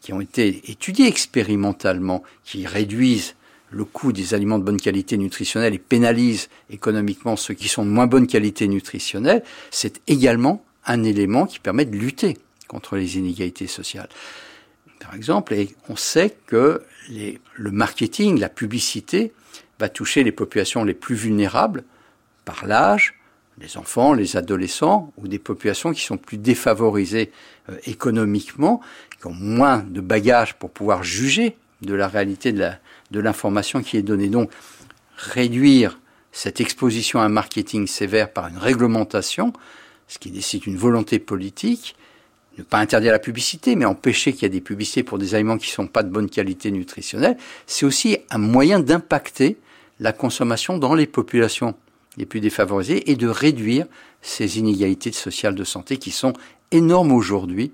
qui 0.00 0.12
ont 0.12 0.20
été 0.20 0.62
étudiées 0.70 1.06
expérimentalement, 1.06 2.22
qui 2.42 2.66
réduisent 2.66 3.34
le 3.70 3.84
coût 3.84 4.12
des 4.12 4.32
aliments 4.32 4.58
de 4.58 4.64
bonne 4.64 4.80
qualité 4.80 5.18
nutritionnelle 5.18 5.74
et 5.74 5.78
pénalisent 5.78 6.48
économiquement 6.70 7.36
ceux 7.36 7.54
qui 7.54 7.68
sont 7.68 7.84
de 7.84 7.90
moins 7.90 8.06
bonne 8.06 8.26
qualité 8.26 8.66
nutritionnelle, 8.68 9.42
c'est 9.70 10.00
également 10.06 10.64
un 10.86 11.02
élément 11.02 11.46
qui 11.46 11.58
permet 11.58 11.84
de 11.84 11.96
lutter 11.96 12.38
contre 12.68 12.96
les 12.96 13.18
inégalités 13.18 13.66
sociales. 13.66 14.08
Par 15.00 15.14
exemple, 15.14 15.54
on 15.88 15.96
sait 15.96 16.34
que 16.46 16.82
le 17.08 17.70
marketing, 17.70 18.38
la 18.38 18.48
publicité, 18.48 19.32
va 19.78 19.88
toucher 19.88 20.24
les 20.24 20.32
populations 20.32 20.84
les 20.84 20.94
plus 20.94 21.14
vulnérables, 21.14 21.84
par 22.44 22.66
l'âge, 22.66 23.15
les 23.60 23.76
enfants, 23.78 24.12
les 24.12 24.36
adolescents 24.36 25.12
ou 25.16 25.28
des 25.28 25.38
populations 25.38 25.92
qui 25.92 26.02
sont 26.02 26.18
plus 26.18 26.36
défavorisées 26.36 27.32
euh, 27.70 27.76
économiquement, 27.86 28.80
qui 29.18 29.26
ont 29.26 29.34
moins 29.34 29.78
de 29.78 30.00
bagages 30.00 30.54
pour 30.54 30.70
pouvoir 30.70 31.02
juger 31.02 31.56
de 31.82 31.94
la 31.94 32.08
réalité 32.08 32.52
de 32.52 33.20
l'information 33.20 33.82
qui 33.82 33.96
est 33.96 34.02
donnée. 34.02 34.28
Donc, 34.28 34.50
réduire 35.16 35.98
cette 36.32 36.60
exposition 36.60 37.20
à 37.20 37.24
un 37.24 37.28
marketing 37.28 37.86
sévère 37.86 38.30
par 38.30 38.48
une 38.48 38.58
réglementation, 38.58 39.52
ce 40.08 40.18
qui 40.18 40.30
nécessite 40.30 40.66
une 40.66 40.76
volonté 40.76 41.18
politique, 41.18 41.96
ne 42.58 42.62
pas 42.62 42.78
interdire 42.78 43.12
la 43.12 43.18
publicité, 43.18 43.76
mais 43.76 43.84
empêcher 43.84 44.32
qu'il 44.32 44.42
y 44.42 44.46
ait 44.46 44.50
des 44.50 44.60
publicités 44.60 45.02
pour 45.02 45.18
des 45.18 45.34
aliments 45.34 45.58
qui 45.58 45.70
ne 45.70 45.74
sont 45.74 45.86
pas 45.86 46.02
de 46.02 46.10
bonne 46.10 46.30
qualité 46.30 46.70
nutritionnelle, 46.70 47.36
c'est 47.66 47.84
aussi 47.84 48.18
un 48.30 48.38
moyen 48.38 48.80
d'impacter 48.80 49.58
la 50.00 50.12
consommation 50.12 50.78
dans 50.78 50.94
les 50.94 51.06
populations 51.06 51.74
les 52.16 52.26
plus 52.26 52.40
défavorisées 52.40 53.10
et 53.10 53.16
de 53.16 53.28
réduire 53.28 53.86
ces 54.22 54.58
inégalités 54.58 55.12
sociales 55.12 55.54
de 55.54 55.64
santé 55.64 55.98
qui 55.98 56.10
sont 56.10 56.32
énormes 56.70 57.12
aujourd'hui. 57.12 57.72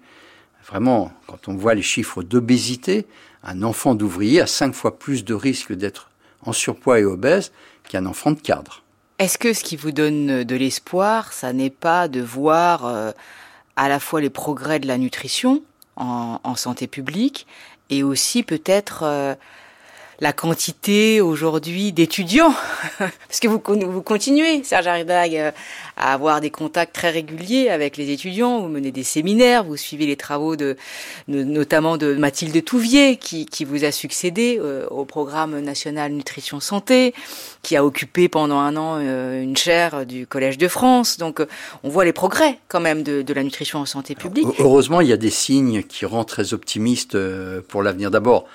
Vraiment, 0.67 1.13
quand 1.27 1.49
on 1.49 1.55
voit 1.55 1.75
les 1.75 1.83
chiffres 1.83 2.23
d'obésité, 2.23 3.07
un 3.43 3.63
enfant 3.63 3.95
d'ouvrier 3.95 4.41
a 4.41 4.47
cinq 4.47 4.75
fois 4.75 4.99
plus 4.99 5.25
de 5.25 5.35
risques 5.35 5.73
d'être 5.73 6.11
en 6.43 6.53
surpoids 6.53 7.01
et 7.01 7.05
obèse 7.05 7.53
qu'un 7.89 8.07
enfant 8.07 8.31
de 8.31 8.41
cadre. 8.41 8.83
Est-ce 9.19 9.39
que 9.39 9.53
ce 9.53 9.63
qui 9.63 9.77
vous 9.77 9.93
donne 9.93 10.45
de 10.45 10.57
l'espoir, 10.57 11.33
ça 11.33 11.53
n'est 11.53 11.71
pas 11.71 12.09
de 12.09 12.21
voir 12.21 12.87
euh, 12.87 13.13
à 13.77 13.89
la 13.89 14.01
fois 14.01 14.21
les 14.21 14.31
progrès 14.31 14.81
de 14.81 14.87
la 14.87 14.99
nutrition 14.99 15.63
en, 15.97 16.55
santé 16.57 16.87
publique 16.87 17.47
et 17.91 18.03
aussi 18.03 18.43
peut-être 18.43 19.03
euh, 19.05 19.35
la 20.23 20.33
quantité 20.33 21.21
aujourd'hui 21.21 21.91
d'étudiants, 21.91 22.55
parce 22.99 23.41
que 23.41 23.49
vous, 23.49 23.61
vous 23.91 24.03
continuez, 24.03 24.63
Serge 24.63 24.87
Haridag, 24.87 25.35
euh, 25.35 25.51
à 25.97 26.13
avoir 26.13 26.41
des 26.41 26.51
contacts 26.51 26.95
très 26.95 27.11
réguliers 27.11 27.69
avec 27.71 27.97
les 27.97 28.11
étudiants, 28.11 28.61
vous 28.61 28.69
menez 28.69 28.93
des 28.93 29.03
séminaires, 29.03 29.65
vous 29.65 29.77
suivez 29.77 30.07
les 30.07 30.15
travaux 30.15 30.55
de, 30.55 30.77
notamment 31.27 31.97
de 31.97 32.15
Mathilde 32.15 32.65
Touvier, 32.65 33.17
qui, 33.17 33.47
qui 33.47 33.65
vous 33.65 33.85
a 33.85 33.91
succédé 33.91 34.61
euh, 34.63 34.87
au 34.91 35.05
programme 35.05 35.59
national 35.59 36.13
nutrition 36.13 36.61
santé, 36.61 37.15
qui 37.63 37.75
a 37.75 37.85
occupé 37.85 38.29
pendant 38.29 38.61
un 38.61 38.77
an 38.77 38.99
euh, 39.01 39.43
une 39.43 39.57
chaire 39.57 40.07
du 40.07 40.29
Collège 40.29 40.57
de 40.57 40.69
France. 40.69 41.19
Donc 41.19 41.45
on 41.83 41.89
voit 41.89 42.05
les 42.05 42.13
progrès 42.13 42.61
quand 42.69 42.81
même 42.81 43.03
de, 43.03 43.23
de 43.23 43.35
la 43.35 43.43
nutrition 43.43 43.81
en 43.81 43.87
santé 43.87 44.15
publique. 44.15 44.47
heureusement, 44.61 45.01
il 45.01 45.09
y 45.09 45.13
a 45.13 45.17
des 45.17 45.31
signes 45.31 45.83
qui 45.83 46.07
rendent 46.07 46.29
très 46.29 46.55
optimistes 46.55 47.19
pour 47.63 47.83
l'avenir. 47.83 48.13
D'abord, 48.13 48.47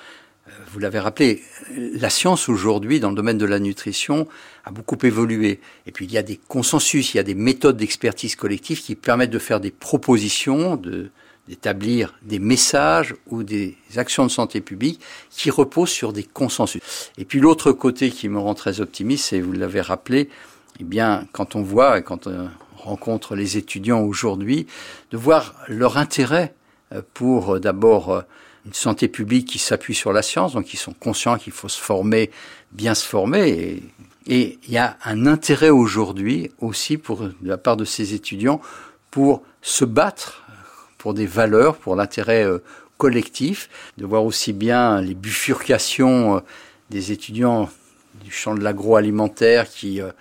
vous 0.72 0.80
l'avez 0.80 1.00
rappelé, 1.00 1.44
la 1.76 2.10
science 2.10 2.50
aujourd'hui 2.50 3.00
dans 3.00 3.10
le 3.10 3.16
domaine 3.16 3.38
de 3.38 3.46
la 3.46 3.60
nutrition 3.60 4.28
a 4.66 4.72
beaucoup 4.72 4.98
évolué. 5.04 5.60
Et 5.86 5.92
puis 5.92 6.06
il 6.06 6.12
y 6.12 6.18
a 6.18 6.24
des 6.24 6.40
consensus, 6.48 7.14
il 7.14 7.18
y 7.18 7.20
a 7.20 7.24
des 7.24 7.36
méthodes 7.36 7.78
d'expertise 7.78 8.36
collective 8.36 8.82
qui 8.82 8.96
permettent 8.96 9.32
de 9.32 9.40
faire 9.40 9.60
des 9.60 9.72
propositions, 9.72 10.80
d'établir 11.48 12.14
des 12.22 12.40
messages 12.40 13.16
ou 13.28 13.44
des 13.44 13.78
actions 13.96 14.26
de 14.26 14.32
santé 14.32 14.62
publique 14.62 15.00
qui 15.30 15.50
reposent 15.50 15.90
sur 15.90 16.12
des 16.14 16.24
consensus. 16.24 16.82
Et 17.18 17.26
puis 17.26 17.40
l'autre 17.40 17.72
côté 17.72 18.12
qui 18.12 18.28
me 18.28 18.40
rend 18.40 18.54
très 18.54 18.82
optimiste, 18.82 19.26
c'est, 19.30 19.40
vous 19.40 19.54
l'avez 19.54 19.82
rappelé, 19.82 20.30
eh 20.80 20.84
bien, 20.84 21.28
quand 21.32 21.56
on 21.56 21.64
voit, 21.64 22.02
quand 22.02 22.28
on 22.28 22.50
rencontre 22.76 23.36
les 23.36 23.58
étudiants 23.58 24.02
aujourd'hui, 24.02 24.68
de 25.12 25.18
voir 25.18 25.56
leur 25.68 25.98
intérêt 25.98 26.54
euh, 26.94 27.02
pour 27.14 27.56
euh, 27.56 27.60
d'abord 27.60 28.12
euh, 28.12 28.22
une 28.68 28.74
santé 28.74 29.08
publique 29.08 29.48
qui 29.48 29.60
s'appuie 29.60 29.96
sur 29.96 30.12
la 30.12 30.22
science, 30.22 30.54
donc 30.54 30.74
ils 30.74 30.78
sont 30.78 30.94
conscients 30.94 31.38
qu'il 31.38 31.54
faut 31.54 31.70
se 31.70 31.80
former, 31.80 32.30
bien 32.74 32.94
se 32.94 33.08
former. 33.08 33.50
Et, 33.50 33.84
il 34.30 34.58
y 34.68 34.78
a 34.78 34.98
un 35.06 35.26
intérêt 35.26 35.70
aujourd'hui 35.70 36.52
aussi 36.60 36.98
pour 36.98 37.22
de 37.22 37.34
la 37.42 37.58
part 37.58 37.78
de 37.78 37.86
ces 37.86 38.14
étudiants 38.14 38.60
pour 39.10 39.42
se 39.62 39.86
battre 39.86 40.44
pour 40.98 41.14
des 41.14 41.26
valeurs, 41.26 41.78
pour 41.78 41.96
l'intérêt 41.96 42.44
euh, 42.44 42.62
collectif, 42.98 43.70
de 43.98 44.06
voir 44.06 44.26
aussi 44.26 44.52
bien 44.52 45.00
les 45.00 45.14
bifurcations 45.14 46.36
euh, 46.36 46.40
des 46.90 47.14
étudiants 47.14 47.70
du 48.22 48.32
champ 48.32 48.54
de 48.54 48.62
l'agroalimentaire, 48.62 49.70
qui, 49.70 50.02
euh, 50.02 50.12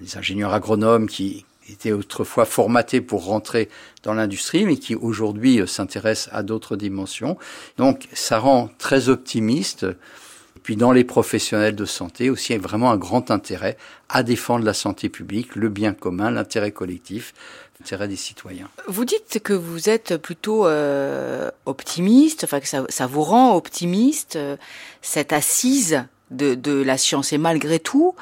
les 0.00 0.16
ingénieurs 0.16 0.52
agronomes 0.52 1.06
qui, 1.06 1.44
étaient 1.68 1.92
autrefois 1.92 2.44
formatés 2.44 3.00
pour 3.00 3.24
rentrer 3.24 3.68
dans 4.02 4.14
l'industrie, 4.14 4.64
mais 4.64 4.76
qui 4.76 4.94
aujourd'hui 4.94 5.60
euh, 5.60 5.66
s'intéressent 5.66 6.32
à 6.32 6.42
d'autres 6.42 6.76
dimensions. 6.76 7.38
Donc 7.78 8.08
ça 8.12 8.38
rend 8.38 8.70
très 8.78 9.08
optimiste. 9.08 9.84
Et 9.84 10.60
puis 10.62 10.76
dans 10.76 10.92
les 10.92 11.04
professionnels 11.04 11.74
de 11.74 11.84
santé 11.84 12.30
aussi, 12.30 12.52
il 12.52 12.56
y 12.56 12.58
a 12.58 12.62
vraiment 12.62 12.90
un 12.90 12.96
grand 12.96 13.30
intérêt 13.30 13.76
à 14.08 14.22
défendre 14.22 14.64
la 14.64 14.74
santé 14.74 15.08
publique, 15.08 15.56
le 15.56 15.68
bien 15.68 15.92
commun, 15.92 16.30
l'intérêt 16.30 16.72
collectif, 16.72 17.34
l'intérêt 17.80 18.08
des 18.08 18.16
citoyens. 18.16 18.68
Vous 18.86 19.04
dites 19.04 19.40
que 19.42 19.52
vous 19.52 19.88
êtes 19.88 20.16
plutôt 20.16 20.66
euh, 20.66 21.50
optimiste, 21.66 22.44
enfin 22.44 22.60
que 22.60 22.68
ça, 22.68 22.84
ça, 22.88 23.06
vous 23.06 23.22
rend 23.22 23.56
optimiste, 23.56 24.36
euh, 24.36 24.56
cette 25.00 25.32
assise 25.32 26.04
de, 26.30 26.54
de 26.54 26.72
la 26.82 26.96
science. 26.96 27.32
Et 27.32 27.38
malgré 27.38 27.78
tout, 27.78 28.14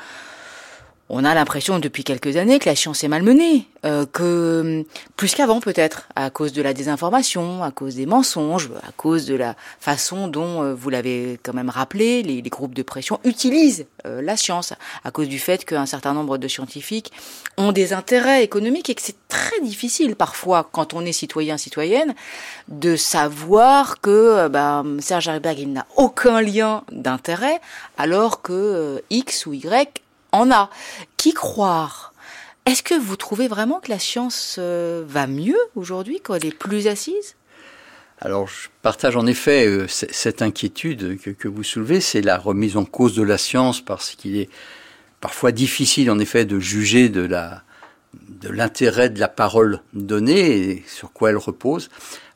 on 1.12 1.24
a 1.24 1.34
l'impression 1.34 1.80
depuis 1.80 2.04
quelques 2.04 2.36
années 2.36 2.60
que 2.60 2.68
la 2.68 2.76
science 2.76 3.02
est 3.02 3.08
malmenée, 3.08 3.66
euh, 3.84 4.06
que 4.06 4.84
plus 5.16 5.34
qu'avant 5.34 5.60
peut-être, 5.60 6.08
à 6.14 6.30
cause 6.30 6.52
de 6.52 6.62
la 6.62 6.72
désinformation, 6.72 7.64
à 7.64 7.72
cause 7.72 7.96
des 7.96 8.06
mensonges, 8.06 8.70
à 8.86 8.92
cause 8.92 9.26
de 9.26 9.34
la 9.34 9.56
façon 9.80 10.28
dont, 10.28 10.62
euh, 10.62 10.72
vous 10.72 10.88
l'avez 10.88 11.40
quand 11.42 11.52
même 11.52 11.68
rappelé, 11.68 12.22
les, 12.22 12.40
groupes 12.42 12.74
de 12.74 12.82
pression 12.82 13.18
utilisent 13.24 13.86
euh, 14.06 14.22
la 14.22 14.36
science, 14.36 14.72
à 15.02 15.10
cause 15.10 15.28
du 15.28 15.40
fait 15.40 15.64
qu'un 15.64 15.86
certain 15.86 16.14
nombre 16.14 16.38
de 16.38 16.46
scientifiques 16.46 17.12
ont 17.56 17.72
des 17.72 17.92
intérêts 17.92 18.44
économiques 18.44 18.88
et 18.88 18.94
que 18.94 19.02
c'est 19.02 19.28
très 19.28 19.60
difficile 19.62 20.14
parfois, 20.14 20.68
quand 20.70 20.94
on 20.94 21.04
est 21.04 21.12
citoyen, 21.12 21.56
citoyenne, 21.56 22.14
de 22.68 22.94
savoir 22.94 24.00
que 24.00 24.46
bah, 24.46 24.84
Serge 25.00 25.26
Hariberg, 25.26 25.58
il 25.58 25.72
n'a 25.72 25.86
aucun 25.96 26.40
lien 26.40 26.84
d'intérêt, 26.92 27.60
alors 27.98 28.42
que 28.42 29.02
X 29.10 29.46
ou 29.46 29.54
Y 29.54 30.00
en 30.32 30.50
a. 30.50 30.70
Qui 31.16 31.32
croire 31.32 32.12
Est-ce 32.66 32.82
que 32.82 32.94
vous 32.94 33.16
trouvez 33.16 33.48
vraiment 33.48 33.80
que 33.80 33.90
la 33.90 33.98
science 33.98 34.56
euh, 34.58 35.04
va 35.06 35.26
mieux 35.26 35.58
aujourd'hui, 35.74 36.20
qu'elle 36.20 36.46
est 36.46 36.56
plus 36.56 36.86
assise? 36.86 37.36
Alors, 38.22 38.48
je 38.48 38.68
partage 38.82 39.16
en 39.16 39.26
effet 39.26 39.66
euh, 39.66 39.86
cette 39.88 40.42
inquiétude 40.42 41.18
que, 41.18 41.48
vous 41.48 41.62
soulevez, 41.62 42.00
c'est 42.00 42.20
la 42.20 42.36
remise 42.36 42.76
en 42.76 42.84
cause 42.84 43.14
de 43.14 43.22
la 43.22 43.38
science, 43.38 43.80
parce 43.80 44.10
qu'il 44.10 44.36
est 44.36 44.50
parfois 45.20 45.52
difficile, 45.52 46.10
en 46.10 46.18
effet, 46.18 46.44
de 46.44 46.60
juger 46.60 47.08
de 47.08 47.28
l'intérêt 48.42 49.08
de 49.08 49.20
la 49.20 49.28
parole 49.28 49.80
donnée 49.94 50.70
et 50.70 50.84
sur 50.86 51.12
quoi 51.12 51.30
elle 51.30 51.38
repose. 51.38 51.88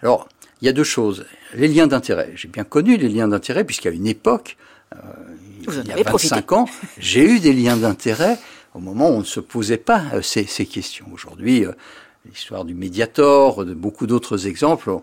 Alors, 0.02 0.28
il 0.62 0.66
y 0.66 0.70
a 0.70 0.72
deux 0.72 0.84
choses. 0.84 1.26
Les 1.54 1.68
liens 1.68 1.86
d'intérêt. 1.86 2.32
J'ai 2.36 2.48
bien 2.48 2.64
connu 2.64 2.96
les 2.96 3.10
liens 3.10 3.28
d'intérêt, 3.28 3.64
puisqu'à 3.64 3.90
une 3.90 4.06
époque, 4.06 4.56
euh, 4.94 4.96
il 5.72 5.88
y 5.88 5.92
a 5.92 6.02
25 6.02 6.52
ans, 6.52 6.66
j'ai 6.98 7.24
eu 7.24 7.40
des 7.40 7.52
liens 7.52 7.76
d'intérêt 7.76 8.38
au 8.74 8.80
moment 8.80 9.10
où 9.10 9.14
on 9.14 9.18
ne 9.20 9.24
se 9.24 9.40
posait 9.40 9.78
pas 9.78 10.02
euh, 10.14 10.22
ces, 10.22 10.44
questions. 10.66 11.06
Aujourd'hui, 11.12 11.64
euh, 11.64 11.72
l'histoire 12.28 12.64
du 12.64 12.74
Mediator, 12.74 13.64
de 13.64 13.74
beaucoup 13.74 14.06
d'autres 14.06 14.46
exemples 14.46 14.90
ont, 14.90 15.02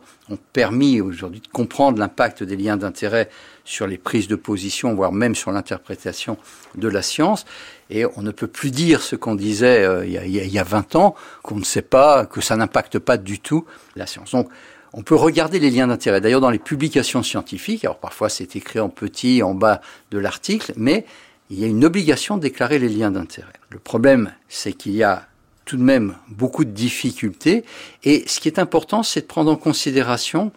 permis 0.54 1.02
aujourd'hui 1.02 1.40
de 1.40 1.48
comprendre 1.48 1.98
l'impact 2.00 2.44
des 2.44 2.58
liens 2.58 2.78
d'intérêt 2.78 3.30
sur 3.64 3.88
les 3.88 3.98
prises 3.98 4.28
de 4.28 4.36
position, 4.36 4.94
voire 4.94 5.12
même 5.12 5.36
sur 5.36 5.52
l'interprétation 5.52 6.38
de 6.76 6.88
la 6.88 7.02
science. 7.02 7.46
Et 7.90 8.06
on 8.18 8.22
ne 8.22 8.32
peut 8.32 8.48
plus 8.48 8.72
dire 8.72 9.02
ce 9.02 9.16
qu'on 9.16 9.36
disait 9.36 9.86
il, 10.06 10.12
y 10.12 10.18
a, 10.18 10.26
il, 10.26 10.54
y 10.54 10.60
a, 10.60 10.64
20 10.64 10.96
ans, 10.96 11.16
qu'on 11.44 11.58
ne 11.58 11.64
sait 11.64 11.82
pas, 11.82 12.26
que 12.26 12.42
ça 12.42 12.56
n'impacte 12.56 13.00
pas 13.00 13.18
du 13.18 13.40
tout 13.40 13.66
la 13.96 14.08
science. 14.08 14.32
Donc, 14.32 14.50
on 14.94 15.04
peut 15.04 15.16
regarder 15.16 15.60
les 15.60 15.70
liens 15.70 15.88
d'intérêt. 15.88 16.22
D'ailleurs, 16.22 16.42
dans 16.42 16.50
les 16.50 16.60
publications 16.60 17.24
scientifiques, 17.24 17.86
alors 17.86 18.00
parfois 18.00 18.30
c'est 18.30 18.56
écrit 18.56 18.80
en 18.80 18.90
petit 18.90 19.42
en 19.44 19.54
bas 19.54 19.82
de 20.12 20.18
l'article, 20.18 20.74
mais 20.76 21.06
il 21.50 21.60
y 21.60 21.64
a 21.64 21.68
une 21.68 21.86
obligation 21.86 22.38
de 22.38 22.42
déclarer 22.42 22.80
les 22.80 22.90
liens 22.90 23.12
d'intérêt. 23.12 23.54
Le 23.70 23.80
problème, 23.80 24.34
c'est 24.50 24.74
qu'il 24.74 24.94
y 24.94 25.04
a 25.04 25.28
tout 25.66 25.78
de 25.78 25.84
même 25.84 26.16
beaucoup 26.28 26.66
de 26.66 26.72
difficultés, 26.72 27.64
et 28.04 28.24
ce 28.28 28.40
qui 28.40 28.48
est 28.48 28.60
important, 28.60 29.04
c'est 29.04 29.22
de 29.22 29.26
prendre 29.28 29.52
en 29.52 29.56
considération 29.56 30.52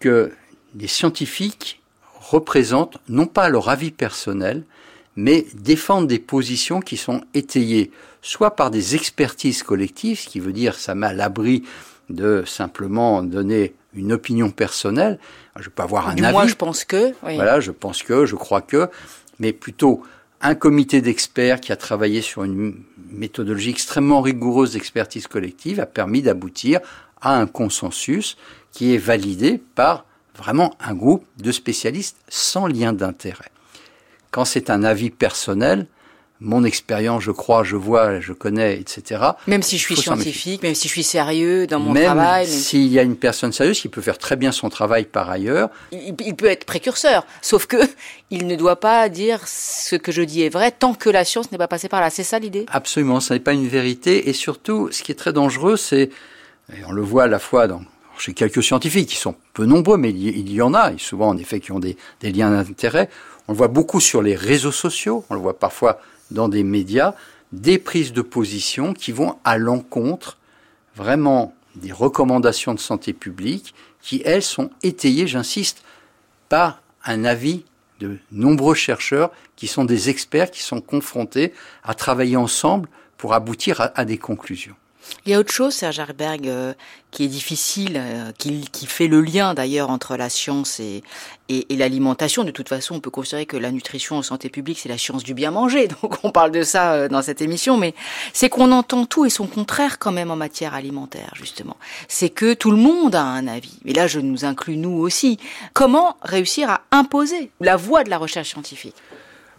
que 0.00 0.32
les 0.74 0.88
scientifiques 0.88 1.80
représentent 2.20 2.98
non 3.08 3.26
pas 3.26 3.48
leur 3.48 3.68
avis 3.68 3.90
personnel, 3.90 4.64
mais 5.16 5.46
défendent 5.54 6.08
des 6.08 6.18
positions 6.18 6.80
qui 6.80 6.96
sont 6.96 7.22
étayées 7.34 7.90
soit 8.22 8.56
par 8.56 8.70
des 8.70 8.94
expertises 8.94 9.62
collectives, 9.62 10.20
ce 10.20 10.28
qui 10.28 10.40
veut 10.40 10.52
dire 10.52 10.74
ça 10.76 10.94
met 10.94 11.08
à 11.08 11.12
l'abri 11.12 11.64
de 12.10 12.44
simplement 12.46 13.22
donner 13.22 13.74
une 13.94 14.12
opinion 14.12 14.50
personnelle. 14.50 15.18
Je 15.58 15.68
peux 15.68 15.82
avoir 15.82 16.08
un 16.08 16.12
avis. 16.12 16.32
Moi, 16.32 16.46
je 16.46 16.54
pense 16.54 16.84
que. 16.84 17.12
Voilà, 17.22 17.60
je 17.60 17.70
pense 17.70 18.02
que, 18.02 18.26
je 18.26 18.36
crois 18.36 18.62
que, 18.62 18.88
mais 19.38 19.52
plutôt 19.52 20.02
un 20.40 20.54
comité 20.54 21.00
d'experts 21.00 21.60
qui 21.60 21.72
a 21.72 21.76
travaillé 21.76 22.20
sur 22.20 22.42
une 22.42 22.74
méthodologie 23.10 23.70
extrêmement 23.70 24.20
rigoureuse 24.20 24.72
d'expertise 24.72 25.28
collective 25.28 25.78
a 25.78 25.86
permis 25.86 26.22
d'aboutir 26.22 26.80
à 27.20 27.38
un 27.38 27.46
consensus 27.46 28.36
qui 28.72 28.94
est 28.94 28.98
validé 28.98 29.62
par 29.74 30.04
vraiment 30.36 30.74
un 30.80 30.94
groupe 30.94 31.24
de 31.38 31.52
spécialistes 31.52 32.16
sans 32.28 32.66
lien 32.66 32.92
d'intérêt. 32.92 33.50
Quand 34.30 34.44
c'est 34.44 34.70
un 34.70 34.82
avis 34.82 35.10
personnel, 35.10 35.86
mon 36.42 36.64
expérience, 36.64 37.22
je 37.22 37.30
crois, 37.30 37.64
je 37.64 37.76
vois, 37.76 38.20
je 38.20 38.32
connais, 38.32 38.78
etc. 38.78 39.22
Même 39.46 39.62
si 39.62 39.78
je 39.78 39.82
suis 39.82 39.96
scientifique, 39.96 40.62
même 40.62 40.74
si 40.74 40.88
je 40.88 40.92
suis 40.92 41.02
sérieux 41.02 41.66
dans 41.66 41.78
mon 41.78 41.94
travail. 41.94 42.46
Même 42.46 42.54
s'il 42.54 42.88
y 42.88 42.98
a 42.98 43.02
une 43.02 43.16
personne 43.16 43.52
sérieuse 43.52 43.80
qui 43.80 43.88
peut 43.88 44.00
faire 44.00 44.18
très 44.18 44.36
bien 44.36 44.52
son 44.52 44.68
travail 44.68 45.04
par 45.04 45.30
ailleurs. 45.30 45.70
Il, 45.92 46.14
il, 46.24 46.34
peut 46.34 46.46
être 46.46 46.64
précurseur, 46.64 47.26
sauf 47.40 47.66
que 47.66 47.76
il 48.30 48.46
ne 48.46 48.56
doit 48.56 48.80
pas 48.80 49.08
dire 49.08 49.40
ce 49.46 49.96
que 49.96 50.12
je 50.12 50.22
dis 50.22 50.42
est 50.42 50.48
vrai 50.48 50.72
tant 50.72 50.94
que 50.94 51.10
la 51.10 51.24
science 51.24 51.52
n'est 51.52 51.58
pas 51.58 51.68
passée 51.68 51.88
par 51.88 52.00
là. 52.00 52.10
C'est 52.10 52.24
ça 52.24 52.38
l'idée? 52.38 52.66
Absolument, 52.70 53.20
ce 53.20 53.34
n'est 53.34 53.40
pas 53.40 53.52
une 53.52 53.68
vérité. 53.68 54.28
Et 54.28 54.32
surtout, 54.32 54.88
ce 54.90 55.02
qui 55.02 55.12
est 55.12 55.16
très 55.16 55.32
dangereux, 55.32 55.76
c'est, 55.76 56.10
et 56.72 56.84
on 56.86 56.92
le 56.92 57.02
voit 57.02 57.24
à 57.24 57.28
la 57.28 57.38
fois 57.38 57.68
dans 57.68 57.82
chez 58.18 58.34
quelques 58.34 58.62
scientifiques, 58.62 59.08
qui 59.08 59.16
sont 59.16 59.34
peu 59.52 59.64
nombreux, 59.64 59.96
mais 59.96 60.10
il 60.10 60.52
y 60.52 60.62
en 60.62 60.74
a, 60.74 60.92
et 60.92 60.98
souvent 60.98 61.28
en 61.28 61.36
effet 61.38 61.60
qui 61.60 61.72
ont 61.72 61.80
des, 61.80 61.96
des 62.20 62.30
liens 62.30 62.50
d'intérêt. 62.50 63.08
On 63.48 63.52
le 63.52 63.58
voit 63.58 63.68
beaucoup 63.68 64.00
sur 64.00 64.22
les 64.22 64.36
réseaux 64.36 64.70
sociaux, 64.70 65.24
on 65.28 65.34
le 65.34 65.40
voit 65.40 65.58
parfois 65.58 65.98
dans 66.32 66.48
des 66.48 66.64
médias 66.64 67.14
des 67.52 67.78
prises 67.78 68.12
de 68.12 68.22
position 68.22 68.94
qui 68.94 69.12
vont 69.12 69.36
à 69.44 69.58
l'encontre 69.58 70.38
vraiment 70.96 71.54
des 71.76 71.92
recommandations 71.92 72.74
de 72.74 72.80
santé 72.80 73.12
publique 73.12 73.74
qui, 74.00 74.22
elles, 74.24 74.42
sont 74.42 74.70
étayées, 74.82 75.26
j'insiste, 75.26 75.82
par 76.48 76.82
un 77.04 77.24
avis 77.24 77.64
de 78.00 78.18
nombreux 78.32 78.74
chercheurs 78.74 79.30
qui 79.56 79.66
sont 79.66 79.84
des 79.84 80.10
experts 80.10 80.50
qui 80.50 80.62
sont 80.62 80.80
confrontés 80.80 81.52
à 81.84 81.94
travailler 81.94 82.36
ensemble 82.36 82.88
pour 83.16 83.34
aboutir 83.34 83.92
à, 83.94 84.04
des 84.04 84.18
conclusions. 84.18 84.74
Il 85.24 85.32
y 85.32 85.34
a 85.34 85.38
autre 85.38 85.52
chose, 85.52 85.74
Serge 85.74 85.98
Herberg, 85.98 86.48
euh, 86.48 86.74
qui 87.10 87.24
est 87.24 87.28
difficile, 87.28 87.94
euh, 87.96 88.32
qui, 88.38 88.86
fait 88.86 89.06
le 89.06 89.20
lien 89.20 89.54
d'ailleurs 89.54 89.90
entre 89.90 90.16
la 90.16 90.28
science 90.28 90.80
et 90.80 91.02
l'alimentation. 91.70 92.44
De 92.44 92.50
toute 92.50 92.68
façon, 92.68 92.96
on 92.96 93.00
peut 93.00 93.10
considérer 93.10 93.46
que 93.46 93.56
la 93.56 93.70
nutrition 93.70 94.16
en 94.16 94.22
santé 94.22 94.48
publique, 94.48 94.78
c'est 94.80 94.88
la 94.88 94.98
science 94.98 95.22
du 95.22 95.34
bien 95.34 95.50
manger. 95.50 95.88
Donc 96.02 96.16
on 96.24 96.30
parle 96.30 96.50
de 96.50 96.62
ça 96.62 96.94
euh, 96.94 97.08
dans 97.08 97.22
cette 97.22 97.40
émission, 97.40 97.76
mais 97.76 97.94
c'est 98.32 98.48
qu'on 98.48 98.72
entend 98.72 99.04
tout 99.04 99.24
et 99.24 99.30
son 99.30 99.46
contraire 99.46 99.98
quand 99.98 100.12
même 100.12 100.30
en 100.30 100.36
matière 100.36 100.74
alimentaire, 100.74 101.32
justement. 101.34 101.76
C'est 102.08 102.30
que 102.30 102.54
tout 102.54 102.70
le 102.70 102.76
monde 102.76 103.14
a 103.14 103.22
un 103.22 103.46
avis. 103.46 103.78
Et 103.84 103.92
là, 103.92 104.06
je 104.06 104.20
nous 104.20 104.44
inclus 104.44 104.76
nous 104.76 104.98
aussi. 104.98 105.38
Comment 105.72 106.16
réussir 106.22 106.70
à 106.70 106.82
imposer 106.90 107.50
la 107.60 107.76
voie 107.76 108.04
de 108.04 108.10
la 108.10 108.18
recherche 108.18 108.50
scientifique? 108.50 108.96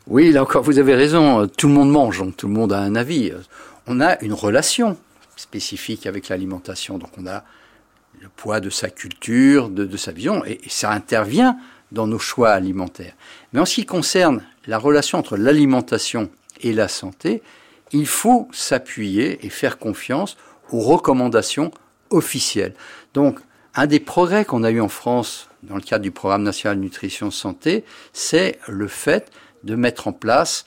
Oui, 0.08 0.32
là 0.32 0.42
encore, 0.44 0.64
vous 0.64 0.80
avez 0.80 0.96
raison. 0.96 1.48
Tout 1.48 1.68
le 1.68 1.74
monde 1.74 1.90
mange, 1.90 2.20
donc 2.20 2.36
tout 2.36 2.48
le 2.48 2.54
monde 2.54 2.74
a 2.74 2.80
un 2.80 2.96
avis. 2.96 3.32
On 3.88 4.02
a 4.02 4.20
une 4.22 4.34
relation 4.34 4.98
spécifique 5.36 6.06
avec 6.06 6.30
l'alimentation. 6.30 6.98
Donc 6.98 7.10
on 7.18 7.28
a 7.28 7.44
le 8.22 8.30
poids 8.30 8.60
de 8.60 8.70
sa 8.70 8.90
culture, 8.90 9.70
de, 9.70 9.98
sa 9.98 10.12
vision, 10.12 10.46
et, 10.46 10.60
et, 10.64 10.70
ça 10.70 10.92
intervient 10.92 11.58
dans 11.92 12.08
nos 12.08 12.20
choix 12.20 12.52
alimentaires. 12.52 13.14
Mais 13.52 13.60
en 13.60 13.66
ce 13.66 13.76
qui 13.76 13.86
concerne 13.86 14.44
la 14.68 14.78
relation 14.78 15.18
entre 15.18 15.36
l'alimentation 15.36 16.30
et 16.62 16.74
la 16.74 16.88
santé, 16.88 17.42
il 17.92 18.08
faut 18.08 18.48
s'appuyer 18.52 19.46
et 19.46 19.50
faire 19.50 19.78
confiance 19.78 20.38
aux 20.72 20.80
recommandations 20.80 21.72
officielles. 22.10 22.74
Donc, 23.14 23.40
un 23.76 23.88
des 23.88 24.00
progrès 24.00 24.46
qu'on 24.46 24.64
a 24.64 24.72
eu 24.72 24.82
en 24.82 24.90
France 24.90 25.50
dans 25.64 25.76
le 25.76 25.82
cadre 25.82 26.04
du 26.04 26.12
programme 26.12 26.44
national 26.44 26.78
nutrition 26.78 27.32
santé, 27.32 27.84
c'est 28.12 28.60
le 28.68 28.88
fait 28.88 29.32
de 29.64 29.76
mettre 29.76 30.08
en 30.08 30.14
place 30.14 30.66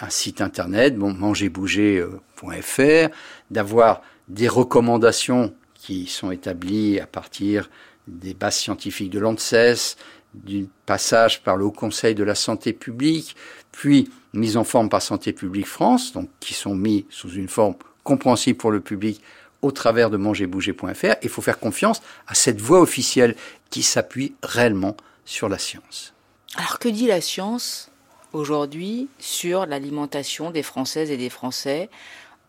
un 0.00 0.10
site 0.10 0.40
internet, 0.40 0.96
bon, 0.96 1.12
mangerbouger.fr, 1.12 3.14
d'avoir 3.50 4.02
des 4.28 4.48
recommandations 4.48 5.54
qui 5.74 6.06
sont 6.06 6.30
établies 6.30 6.98
à 6.98 7.06
partir 7.06 7.68
des 8.06 8.34
bases 8.34 8.56
scientifiques 8.56 9.10
de 9.10 9.18
l'ANSES, 9.18 9.96
du 10.34 10.68
passage 10.86 11.42
par 11.42 11.56
le 11.56 11.64
Haut 11.64 11.72
Conseil 11.72 12.14
de 12.14 12.24
la 12.24 12.34
santé 12.34 12.72
publique, 12.72 13.36
puis 13.70 14.10
mise 14.32 14.56
en 14.56 14.64
forme 14.64 14.88
par 14.88 15.02
Santé 15.02 15.32
publique 15.32 15.66
France, 15.66 16.12
donc 16.12 16.28
qui 16.40 16.54
sont 16.54 16.74
mis 16.74 17.06
sous 17.08 17.30
une 17.30 17.48
forme 17.48 17.76
compréhensible 18.02 18.58
pour 18.58 18.70
le 18.70 18.80
public 18.80 19.22
au 19.62 19.70
travers 19.70 20.10
de 20.10 20.16
mangerbouger.fr. 20.16 21.14
Il 21.22 21.28
faut 21.28 21.40
faire 21.40 21.58
confiance 21.58 22.02
à 22.26 22.34
cette 22.34 22.60
voie 22.60 22.80
officielle 22.80 23.36
qui 23.70 23.82
s'appuie 23.82 24.34
réellement 24.42 24.96
sur 25.24 25.48
la 25.48 25.58
science. 25.58 26.12
Alors 26.56 26.78
que 26.78 26.88
dit 26.88 27.06
la 27.06 27.20
science? 27.20 27.90
Aujourd'hui 28.34 29.08
sur 29.18 29.66
l'alimentation 29.66 30.50
des 30.50 30.62
Françaises 30.62 31.10
et 31.10 31.16
des 31.16 31.30
Français 31.30 31.88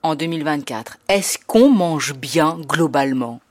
en 0.04 0.16
2024 0.16 0.98
Est-ce 1.08 1.38
qu'on 1.46 1.70
mange 1.70 2.14
bien 2.14 2.60
globalement? 2.60 3.42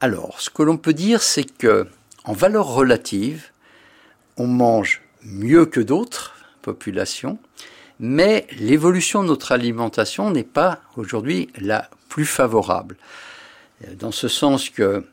Alors, 0.00 0.40
ce 0.40 0.50
que 0.50 0.62
l'on 0.62 0.76
peut 0.76 0.92
dire, 0.92 1.22
c'est 1.22 1.44
que 1.44 1.86
en 2.24 2.32
valeur 2.32 2.66
relative, 2.66 3.50
on 4.36 4.46
mange 4.46 5.02
mieux 5.22 5.66
que 5.66 5.80
d'autres 5.80 6.34
populations, 6.62 7.38
mais 8.00 8.46
l'évolution 8.58 9.22
de 9.22 9.28
notre 9.28 9.52
alimentation 9.52 10.30
n'est 10.30 10.42
pas 10.42 10.80
aujourd'hui 10.96 11.50
la 11.58 11.88
plus 12.08 12.26
favorable. 12.26 12.96
Dans 13.98 14.12
ce 14.12 14.28
sens 14.28 14.70
que 14.70 15.04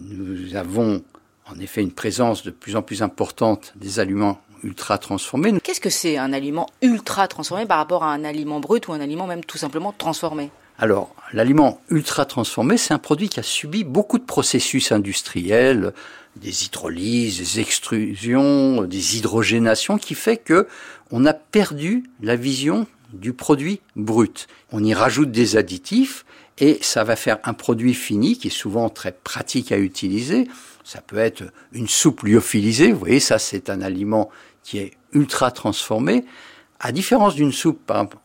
nous 0.00 0.56
avons 0.56 1.02
en 1.48 1.58
effet 1.60 1.82
une 1.82 1.92
présence 1.92 2.42
de 2.42 2.50
plus 2.50 2.76
en 2.76 2.82
plus 2.82 3.02
importante 3.02 3.72
des 3.76 4.00
aliments 4.00 4.40
ultra 4.66 4.98
transformé. 4.98 5.52
Qu'est-ce 5.62 5.80
que 5.80 5.90
c'est 5.90 6.18
un 6.18 6.32
aliment 6.32 6.66
ultra 6.82 7.28
transformé 7.28 7.66
par 7.66 7.78
rapport 7.78 8.04
à 8.04 8.12
un 8.12 8.24
aliment 8.24 8.60
brut 8.60 8.88
ou 8.88 8.92
un 8.92 9.00
aliment 9.00 9.26
même 9.26 9.44
tout 9.44 9.58
simplement 9.58 9.94
transformé? 9.96 10.50
Alors, 10.78 11.14
l'aliment 11.32 11.80
ultra 11.88 12.26
transformé, 12.26 12.76
c'est 12.76 12.92
un 12.92 12.98
produit 12.98 13.30
qui 13.30 13.40
a 13.40 13.42
subi 13.42 13.84
beaucoup 13.84 14.18
de 14.18 14.24
processus 14.24 14.92
industriels, 14.92 15.94
des 16.36 16.66
hydrolyses, 16.66 17.38
des 17.38 17.60
extrusions, 17.60 18.82
des 18.82 19.16
hydrogénations, 19.16 19.96
qui 19.96 20.14
fait 20.14 20.36
que 20.36 20.68
on 21.10 21.24
a 21.24 21.32
perdu 21.32 22.04
la 22.20 22.36
vision 22.36 22.86
du 23.12 23.32
produit 23.32 23.80
brut. 23.94 24.48
On 24.72 24.84
y 24.84 24.92
rajoute 24.92 25.30
des 25.30 25.56
additifs 25.56 26.26
et 26.58 26.78
ça 26.82 27.04
va 27.04 27.16
faire 27.16 27.38
un 27.44 27.54
produit 27.54 27.94
fini 27.94 28.36
qui 28.36 28.48
est 28.48 28.50
souvent 28.50 28.88
très 28.90 29.12
pratique 29.12 29.72
à 29.72 29.78
utiliser. 29.78 30.48
Ça 30.84 31.00
peut 31.00 31.18
être 31.18 31.44
une 31.72 31.88
soupe 31.88 32.22
lyophilisée. 32.22 32.92
Vous 32.92 32.98
voyez, 32.98 33.20
ça, 33.20 33.38
c'est 33.38 33.70
un 33.70 33.80
aliment 33.80 34.30
qui 34.66 34.78
est 34.78 34.94
ultra 35.12 35.52
transformé. 35.52 36.24
À 36.80 36.90
différence 36.90 37.36
d'une 37.36 37.52
soupe, 37.52 37.86
par 37.86 37.98
exemple, 37.98 38.16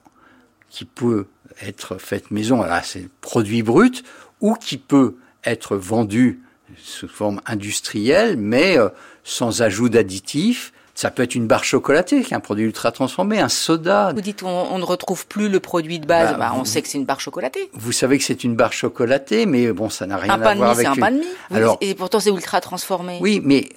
qui 0.70 0.86
peut 0.86 1.28
être 1.62 2.00
faite 2.00 2.32
maison, 2.32 2.64
là, 2.64 2.82
c'est 2.84 3.08
produit 3.22 3.62
brut, 3.62 4.04
ou 4.42 4.56
qui 4.56 4.78
peut 4.80 5.18
être 5.44 5.78
vendu 5.78 6.42
sous 6.82 7.08
forme 7.08 7.42
industrielle, 7.46 8.38
mais 8.38 8.80
euh, 8.80 8.90
sans 9.24 9.62
ajout 9.62 9.90
d'additifs, 9.90 10.74
ça 10.96 11.12
peut 11.12 11.22
être 11.22 11.36
une 11.36 11.46
barre 11.46 11.64
chocolatée, 11.64 12.24
qui 12.24 12.34
est 12.34 12.38
un 12.38 12.40
produit 12.40 12.66
ultra 12.66 12.92
transformé, 12.92 13.40
un 13.40 13.50
soda. 13.50 14.12
Vous 14.14 14.22
dites 14.22 14.42
on, 14.42 14.48
on 14.48 14.80
ne 14.80 14.84
retrouve 14.84 15.28
plus 15.28 15.48
le 15.48 15.60
produit 15.60 16.00
de 16.00 16.08
base. 16.08 16.32
Bah, 16.32 16.38
bah, 16.38 16.54
on 16.56 16.66
sait 16.66 16.82
que 16.82 16.88
c'est 16.88 16.98
une 16.98 17.06
barre 17.06 17.22
chocolatée. 17.22 17.70
Vous 17.74 17.92
savez 17.92 18.18
que 18.18 18.24
c'est 18.24 18.44
une 18.44 18.56
barre 18.56 18.74
chocolatée, 18.74 19.46
mais 19.46 19.72
bon, 19.72 19.90
ça 19.90 20.08
n'a 20.08 20.18
rien 20.18 20.34
un 20.34 20.42
à 20.42 20.56
voir 20.56 20.72
avec. 20.72 20.88
Un 20.88 20.96
pain 20.96 21.12
de 21.12 21.18
mie, 21.18 21.26
c'est 21.28 21.28
un 21.28 21.32
pain 21.36 21.52
de 21.52 21.54
mie. 21.54 21.56
Alors, 21.56 21.78
et 21.82 21.94
pourtant 21.94 22.20
c'est 22.20 22.32
ultra 22.32 22.62
transformé. 22.62 23.20
Oui, 23.22 23.42
mais 23.44 23.70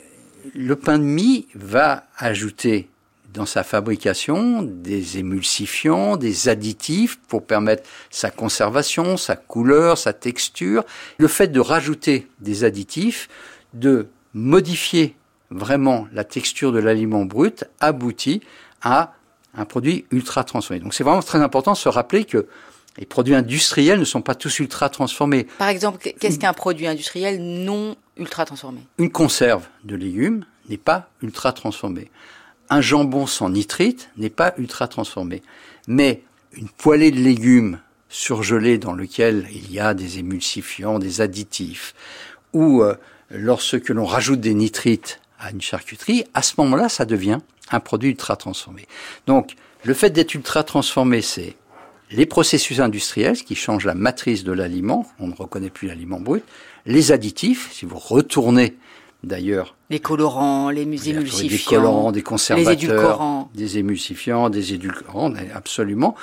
le 0.55 0.77
pain 0.77 0.99
de 0.99 1.05
mie 1.05 1.47
va 1.55 2.05
ajouter 2.19 2.89
dans 3.33 3.47
sa 3.47 3.65
fabrication 3.65 4.63
des 4.63 5.19
émulsifiants, 5.19 6.17
des 6.17 6.49
additifs 6.49 7.19
pour 7.29 7.45
permettre 7.45 7.83
sa 8.11 8.31
conservation, 8.31 9.17
sa 9.17 9.35
couleur, 9.35 9.99
sa 9.99 10.13
texture. 10.13 10.85
Le 11.19 11.27
fait 11.27 11.49
de 11.49 11.61
rajouter 11.61 12.29
des 12.41 12.63
additifs, 12.63 13.29
de 13.73 14.07
modifier 14.35 15.17
vraiment 15.51 16.07
la 16.13 16.25
texture 16.25 16.73
de 16.73 16.79
l'aliment 16.79 17.25
brut 17.25 17.65
aboutit 17.81 18.41
à 18.83 19.15
un 19.57 19.65
produit 19.65 20.05
ultra 20.11 20.45
transformé. 20.45 20.81
Donc 20.81 20.95
c'est 20.95 21.05
vraiment 21.05 21.23
très 21.23 21.41
important 21.41 21.73
de 21.73 21.77
se 21.77 21.89
rappeler 21.89 22.25
que 22.25 22.47
les 22.99 23.07
produits 23.07 23.35
industriels 23.35 23.99
ne 23.99 24.05
sont 24.05 24.23
pas 24.23 24.37
tous 24.37 24.61
ultra 24.61 24.89
transformés. 24.89 25.45
Par 25.59 25.69
exemple, 25.69 25.99
qu'est-ce 25.99 26.39
qu'un 26.39 26.53
produit 26.53 26.87
industriel 26.87 27.43
non 27.43 27.97
ultra 28.17 28.45
transformé 28.45 28.81
Une 28.99 29.11
conserve 29.11 29.67
de 29.85 29.97
légumes 29.97 30.45
n'est 30.69 30.77
pas 30.77 31.09
ultra 31.23 31.53
transformée. 31.53 32.11
Un 32.71 32.81
jambon 32.81 33.27
sans 33.27 33.51
nitrite 33.51 34.11
n'est 34.17 34.31
pas 34.31 34.55
ultra 34.57 34.89
transformé. 34.89 35.43
Mais 35.87 36.23
une 36.53 36.69
poêlée 36.69 37.11
de 37.11 37.21
légumes 37.21 37.79
surgelés 38.09 38.79
dans 38.79 38.93
lequel 38.93 39.47
il 39.53 39.73
y 39.73 39.81
a 39.81 39.93
des 39.93 40.19
émulsifiants, 40.19 40.99
des 40.99 41.21
additifs, 41.21 41.95
ou 42.53 42.83
euh, 42.83 42.95
lorsque 43.31 43.89
l'on 43.89 44.07
rajoute 44.07 44.41
des 44.41 44.55
nitrites 44.55 45.21
à 45.39 45.51
une 45.51 45.61
charcuterie, 45.61 46.25
à 46.33 46.43
ce 46.43 46.55
moment-là, 46.59 46.89
ça 46.89 47.05
devient 47.05 47.39
un 47.71 47.81
produit 47.81 48.11
ultra 48.11 48.37
transformé. 48.37 48.87
Donc, 49.27 49.57
le 49.83 49.95
fait 49.95 50.11
d'être 50.11 50.35
ultra 50.35 50.63
transformé, 50.63 51.23
c'est 51.23 51.57
les 52.11 52.27
processus 52.27 52.81
industriels 52.81 53.43
qui 53.43 53.55
changent 53.55 53.87
la 53.87 53.95
matrice 53.95 54.45
de 54.45 54.53
l'aliment, 54.53 55.07
on 55.19 55.27
ne 55.27 55.35
reconnaît 55.35 55.71
plus 55.71 55.89
l'aliment 55.89 56.21
brut, 56.21 56.45
les 56.87 57.13
additifs, 57.13 57.71
si 57.73 57.87
vous 57.87 57.99
retournez 57.99 58.77
d'ailleurs. 59.23 59.75
Les 59.91 60.01
colorants, 60.01 60.71
les 60.71 60.83
émulsifiants. 60.83 61.49
Des 61.49 61.59
colorants, 61.59 62.13
des 62.13 62.23
conservateurs. 62.23 62.73
Les 62.73 62.85
édulcorants. 62.85 63.51
Des 63.55 63.79
émulsifiants, 63.79 64.51
des 64.51 64.75
édulcorants, 64.75 65.33
absolument. 65.55 66.15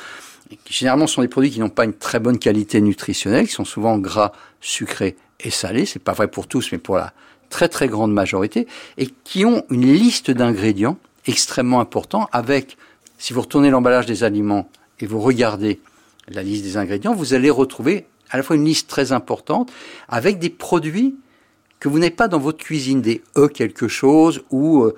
Et 0.51 0.57
qui 0.63 0.73
généralement 0.73 1.07
sont 1.07 1.21
des 1.21 1.27
produits 1.27 1.49
qui 1.49 1.59
n'ont 1.59 1.69
pas 1.69 1.85
une 1.85 1.93
très 1.93 2.19
bonne 2.19 2.37
qualité 2.37 2.81
nutritionnelle, 2.81 3.47
qui 3.47 3.53
sont 3.53 3.65
souvent 3.65 3.97
gras, 3.97 4.33
sucrés 4.59 5.15
et 5.39 5.49
salés. 5.49 5.85
C'est 5.85 5.99
pas 5.99 6.13
vrai 6.13 6.27
pour 6.27 6.47
tous, 6.47 6.71
mais 6.71 6.77
pour 6.77 6.95
la 6.95 7.13
très 7.49 7.69
très 7.69 7.87
grande 7.87 8.13
majorité. 8.13 8.67
Et 8.97 9.07
qui 9.23 9.45
ont 9.45 9.63
une 9.69 9.91
liste 9.91 10.29
d'ingrédients 10.29 10.97
extrêmement 11.25 11.79
importants 11.79 12.27
avec, 12.31 12.77
si 13.17 13.33
vous 13.33 13.41
retournez 13.41 13.69
l'emballage 13.69 14.05
des 14.05 14.23
aliments 14.23 14.69
et 14.99 15.05
vous 15.05 15.21
regardez 15.21 15.79
la 16.27 16.43
liste 16.43 16.63
des 16.63 16.77
ingrédients, 16.77 17.13
vous 17.13 17.33
allez 17.33 17.49
retrouver 17.49 18.05
à 18.31 18.37
la 18.37 18.43
fois 18.43 18.55
une 18.55 18.65
liste 18.65 18.89
très 18.89 19.11
importante 19.11 19.71
avec 20.07 20.39
des 20.39 20.49
produits 20.49 21.15
que 21.79 21.89
vous 21.89 21.99
n'avez 21.99 22.11
pas 22.11 22.27
dans 22.27 22.39
votre 22.39 22.63
cuisine, 22.63 23.01
des 23.01 23.21
E 23.37 23.47
quelque 23.47 23.87
chose 23.87 24.43
ou 24.51 24.83
euh, 24.83 24.93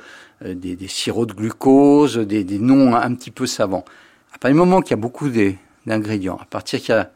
des, 0.53 0.77
sirops 0.87 1.27
de 1.27 1.33
glucose, 1.33 2.17
des, 2.17 2.59
noms 2.59 2.95
un 2.95 3.15
petit 3.15 3.31
peu 3.31 3.47
savants. 3.47 3.85
À 4.33 4.37
partir 4.37 4.55
du 4.55 4.59
moment 4.59 4.81
qu'il 4.81 4.91
y 4.91 4.93
a 4.93 4.97
beaucoup 4.97 5.29
d'ingrédients, 5.85 6.37
à 6.41 6.45
partir 6.45 6.79
qu'il 6.79 6.93
y 6.93 6.97
a 6.97 7.11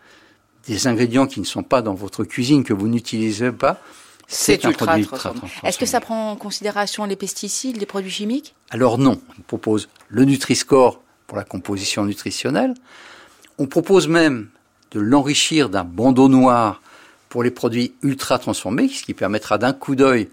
des 0.68 0.88
ingrédients 0.88 1.28
qui 1.28 1.40
ne 1.40 1.46
sont 1.46 1.64
pas 1.64 1.82
dans 1.82 1.94
votre 1.94 2.24
cuisine, 2.24 2.64
que 2.64 2.74
vous 2.74 2.88
n'utilisez 2.88 3.52
pas, 3.52 3.80
c'est 4.28 4.66
un 4.66 4.72
produit 4.72 5.04
ultra 5.04 5.34
Est-ce 5.64 5.78
que 5.78 5.86
ça 5.86 6.02
prend 6.02 6.32
en 6.32 6.36
considération 6.36 7.06
les 7.06 7.16
pesticides, 7.16 7.78
les 7.78 7.86
produits 7.86 8.12
chimiques? 8.12 8.56
Alors 8.70 8.98
non, 8.98 9.22
on 9.38 9.42
propose 9.44 9.88
le 10.10 10.26
Nutri-Score 10.26 11.02
pour 11.28 11.38
la 11.38 11.44
composition 11.44 12.06
nutritionnelle. 12.06 12.74
On 13.58 13.68
propose 13.68 14.08
même 14.08 14.50
de 14.92 15.00
l'enrichir 15.00 15.70
d'un 15.70 15.84
bandeau 15.84 16.28
noir 16.28 16.82
pour 17.30 17.44
les 17.44 17.52
produits 17.52 17.94
ultra 18.02 18.40
transformés, 18.40 18.88
ce 18.88 19.04
qui 19.04 19.14
permettra 19.14 19.58
d'un 19.58 19.74
coup 19.74 19.96
d'œil 19.96 20.30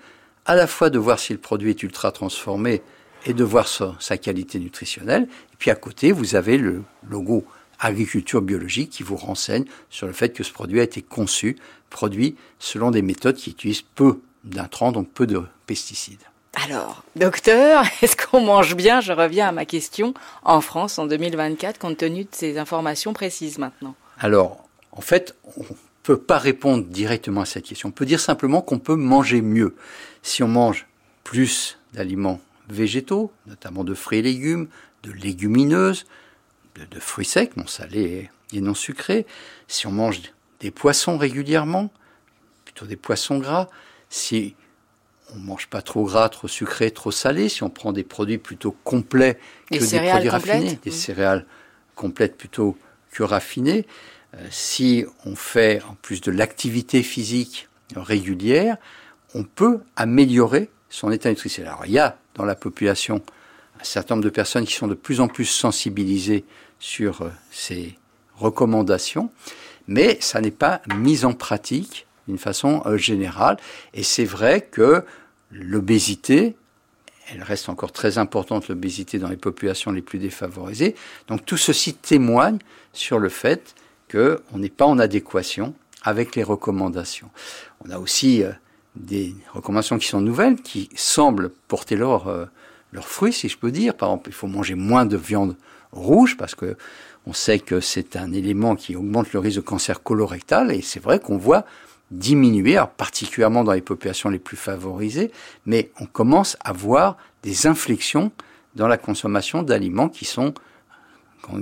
à 0.46 0.54
la 0.54 0.66
fois 0.66 0.90
de 0.90 0.98
voir 0.98 1.18
si 1.18 1.32
le 1.32 1.38
produit 1.38 1.70
est 1.70 1.82
ultra 1.82 2.12
transformé 2.12 2.82
et 3.26 3.32
de 3.32 3.44
voir 3.44 3.66
sa, 3.68 4.18
qualité 4.18 4.58
nutritionnelle. 4.58 5.22
Et 5.52 5.56
puis 5.58 5.70
à 5.70 5.74
côté, 5.74 6.12
vous 6.12 6.34
avez 6.34 6.58
le 6.58 6.82
logo 7.08 7.44
agriculture 7.80 8.42
biologique 8.42 8.90
qui 8.90 9.02
vous 9.02 9.16
renseigne 9.16 9.64
sur 9.90 10.06
le 10.06 10.12
fait 10.12 10.32
que 10.32 10.44
ce 10.44 10.52
produit 10.52 10.80
a 10.80 10.84
été 10.84 11.02
conçu, 11.02 11.56
produit 11.90 12.36
selon 12.58 12.90
des 12.90 13.02
méthodes 13.02 13.36
qui 13.36 13.50
utilisent 13.50 13.84
peu 13.94 14.20
d'intrants, 14.44 14.92
donc 14.92 15.08
peu 15.10 15.26
de 15.26 15.42
pesticides. 15.66 16.22
Alors, 16.54 17.02
docteur, 17.16 17.84
est-ce 18.02 18.16
qu'on 18.16 18.40
mange 18.40 18.76
bien? 18.76 19.00
Je 19.00 19.12
reviens 19.12 19.48
à 19.48 19.52
ma 19.52 19.64
question 19.64 20.14
en 20.44 20.60
France 20.60 20.98
en 20.98 21.06
2024, 21.06 21.78
compte 21.78 21.96
tenu 21.96 22.24
de 22.24 22.28
ces 22.30 22.58
informations 22.58 23.12
précises 23.12 23.58
maintenant. 23.58 23.94
Alors, 24.18 24.68
en 24.92 25.00
fait, 25.00 25.36
on 25.56 25.62
ne 25.62 25.76
peut 26.02 26.18
pas 26.18 26.38
répondre 26.38 26.84
directement 26.84 27.42
à 27.42 27.46
cette 27.46 27.64
question. 27.64 27.88
On 27.88 27.92
peut 27.92 28.06
dire 28.06 28.20
simplement 28.20 28.62
qu'on 28.62 28.78
peut 28.78 28.96
manger 28.96 29.42
mieux. 29.42 29.74
Si 30.22 30.42
on 30.42 30.48
mange 30.48 30.86
plus 31.24 31.78
d'aliments 31.92 32.40
végétaux, 32.68 33.32
notamment 33.46 33.84
de 33.84 33.94
fruits 33.94 34.18
et 34.18 34.22
légumes, 34.22 34.68
de 35.02 35.12
légumineuses, 35.12 36.06
de, 36.74 37.00
fruits 37.00 37.24
secs, 37.24 37.56
non 37.56 37.66
salés 37.66 38.30
et, 38.52 38.60
non 38.60 38.74
sucrés, 38.74 39.26
si 39.68 39.86
on 39.86 39.92
mange 39.92 40.20
des 40.60 40.70
poissons 40.70 41.18
régulièrement, 41.18 41.90
plutôt 42.64 42.86
des 42.86 42.96
poissons 42.96 43.38
gras, 43.38 43.68
si 44.08 44.54
on 45.34 45.38
mange 45.38 45.68
pas 45.68 45.82
trop 45.82 46.04
gras, 46.04 46.28
trop 46.28 46.48
sucré, 46.48 46.90
trop 46.90 47.10
salé, 47.10 47.48
si 47.48 47.62
on 47.62 47.70
prend 47.70 47.92
des 47.92 48.04
produits 48.04 48.38
plutôt 48.38 48.76
complets 48.84 49.38
que 49.70 49.78
des, 49.78 50.08
produits 50.08 50.28
raffinés, 50.28 50.78
des 50.82 50.90
céréales 50.90 51.46
complètes 51.94 52.36
plutôt 52.36 52.76
que 53.14 53.22
raffinées, 53.22 53.86
euh, 54.34 54.46
si 54.50 55.06
on 55.24 55.36
fait 55.36 55.80
en 55.88 55.94
plus 55.94 56.20
de 56.20 56.30
l'activité 56.30 57.02
physique 57.02 57.68
régulière, 57.96 58.76
on 59.34 59.44
peut 59.44 59.80
améliorer 59.96 60.68
son 60.90 61.10
état 61.10 61.30
nutritionnel. 61.30 61.72
Alors 61.72 61.86
il 61.86 61.92
y 61.92 61.98
a 61.98 62.18
dans 62.34 62.44
la 62.44 62.54
population 62.54 63.22
un 63.80 63.84
certain 63.84 64.14
nombre 64.14 64.24
de 64.24 64.30
personnes 64.30 64.64
qui 64.64 64.74
sont 64.74 64.88
de 64.88 64.94
plus 64.94 65.20
en 65.20 65.28
plus 65.28 65.44
sensibilisées 65.44 66.44
sur 66.78 67.22
euh, 67.22 67.30
ces 67.50 67.96
recommandations, 68.36 69.30
mais 69.86 70.18
ça 70.20 70.40
n'est 70.40 70.50
pas 70.50 70.82
mis 70.96 71.24
en 71.24 71.32
pratique 71.32 72.06
d'une 72.26 72.38
façon 72.38 72.82
euh, 72.86 72.96
générale. 72.96 73.58
Et 73.92 74.02
c'est 74.02 74.24
vrai 74.24 74.62
que 74.62 75.04
l'obésité, 75.50 76.56
elle 77.32 77.42
reste 77.42 77.68
encore 77.68 77.92
très 77.92 78.18
importante, 78.18 78.68
l'obésité 78.68 79.18
dans 79.18 79.28
les 79.28 79.36
populations 79.36 79.90
les 79.90 80.02
plus 80.02 80.18
défavorisées. 80.18 80.94
Donc 81.28 81.44
tout 81.44 81.56
ceci 81.56 81.94
témoigne 81.94 82.58
sur 82.92 83.18
le 83.18 83.28
fait 83.28 83.74
qu'on 84.10 84.58
n'est 84.58 84.68
pas 84.68 84.86
en 84.86 84.98
adéquation 84.98 85.74
avec 86.02 86.36
les 86.36 86.42
recommandations. 86.42 87.30
On 87.86 87.90
a 87.90 87.98
aussi 87.98 88.42
euh, 88.42 88.50
des 88.96 89.34
recommandations 89.52 89.98
qui 89.98 90.06
sont 90.06 90.20
nouvelles, 90.20 90.56
qui 90.56 90.90
semblent 90.94 91.50
porter 91.68 91.96
leur, 91.96 92.48
leurs 92.92 93.08
fruits, 93.08 93.32
si 93.32 93.48
je 93.48 93.58
peux 93.58 93.72
dire. 93.72 93.94
Par 93.94 94.10
exemple, 94.10 94.30
il 94.30 94.34
faut 94.34 94.46
manger 94.46 94.74
moins 94.74 95.04
de 95.04 95.16
viande 95.16 95.56
rouge 95.92 96.36
parce 96.36 96.54
que 96.54 96.76
on 97.26 97.32
sait 97.32 97.58
que 97.58 97.80
c'est 97.80 98.16
un 98.16 98.32
élément 98.32 98.76
qui 98.76 98.96
augmente 98.96 99.32
le 99.32 99.40
risque 99.40 99.56
de 99.56 99.62
cancer 99.62 100.02
colorectal 100.02 100.70
et 100.70 100.82
c'est 100.82 101.00
vrai 101.00 101.18
qu'on 101.18 101.38
voit 101.38 101.64
diminuer, 102.14 102.80
particulièrement 102.96 103.64
dans 103.64 103.72
les 103.72 103.80
populations 103.80 104.28
les 104.30 104.38
plus 104.38 104.56
favorisées, 104.56 105.30
mais 105.66 105.90
on 106.00 106.06
commence 106.06 106.56
à 106.64 106.72
voir 106.72 107.16
des 107.42 107.66
inflexions 107.66 108.30
dans 108.74 108.88
la 108.88 108.96
consommation 108.96 109.62
d'aliments 109.62 110.08
qui 110.08 110.24
sont 110.24 110.54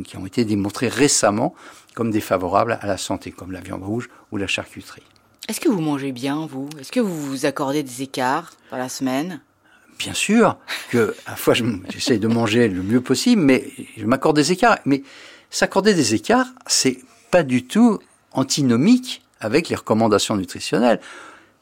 qui 0.05 0.17
ont 0.17 0.27
été 0.27 0.45
démontrés 0.45 0.87
récemment 0.87 1.55
comme 1.95 2.12
défavorables 2.12 2.79
à 2.81 2.87
la 2.87 2.97
santé, 2.97 3.33
comme 3.33 3.51
la 3.51 3.61
viande 3.61 3.83
rouge 3.83 4.09
ou 4.31 4.37
la 4.37 4.47
charcuterie. 4.47 5.03
Est-ce 5.49 5.61
que 5.61 5.69
vous 5.69 5.81
mangez 5.81 6.12
bien, 6.12 6.47
vous? 6.47 6.69
Est-ce 6.79 6.93
que 6.93 7.01
vous 7.01 7.21
vous 7.21 7.47
accordez 7.47 7.83
des 7.83 8.03
écarts 8.03 8.53
dans 8.71 8.77
la 8.77 8.88
semaine? 8.88 9.41
Bien 9.99 10.15
sûr 10.15 10.57
que 10.91 11.17
à 11.27 11.33
la 11.33 11.37
fois 11.37 11.55
j'essaie 11.88 12.19
de 12.19 12.29
manger 12.29 12.69
le 12.69 12.83
mieux 12.83 13.01
possible, 13.01 13.43
mais 13.43 13.73
je 13.97 14.07
m'accorde 14.07 14.37
des 14.37 14.53
écarts. 14.53 14.79
Mais 14.85 15.03
s'accorder 15.51 15.95
des 15.95 16.15
écarts, 16.15 16.47
c'est 16.67 16.99
pas 17.31 17.43
du 17.43 17.67
tout 17.67 17.99
antinomique 18.33 19.23
avec 19.42 19.68
les 19.68 19.76
recommandations 19.76 20.37
nutritionnelles. 20.37 21.00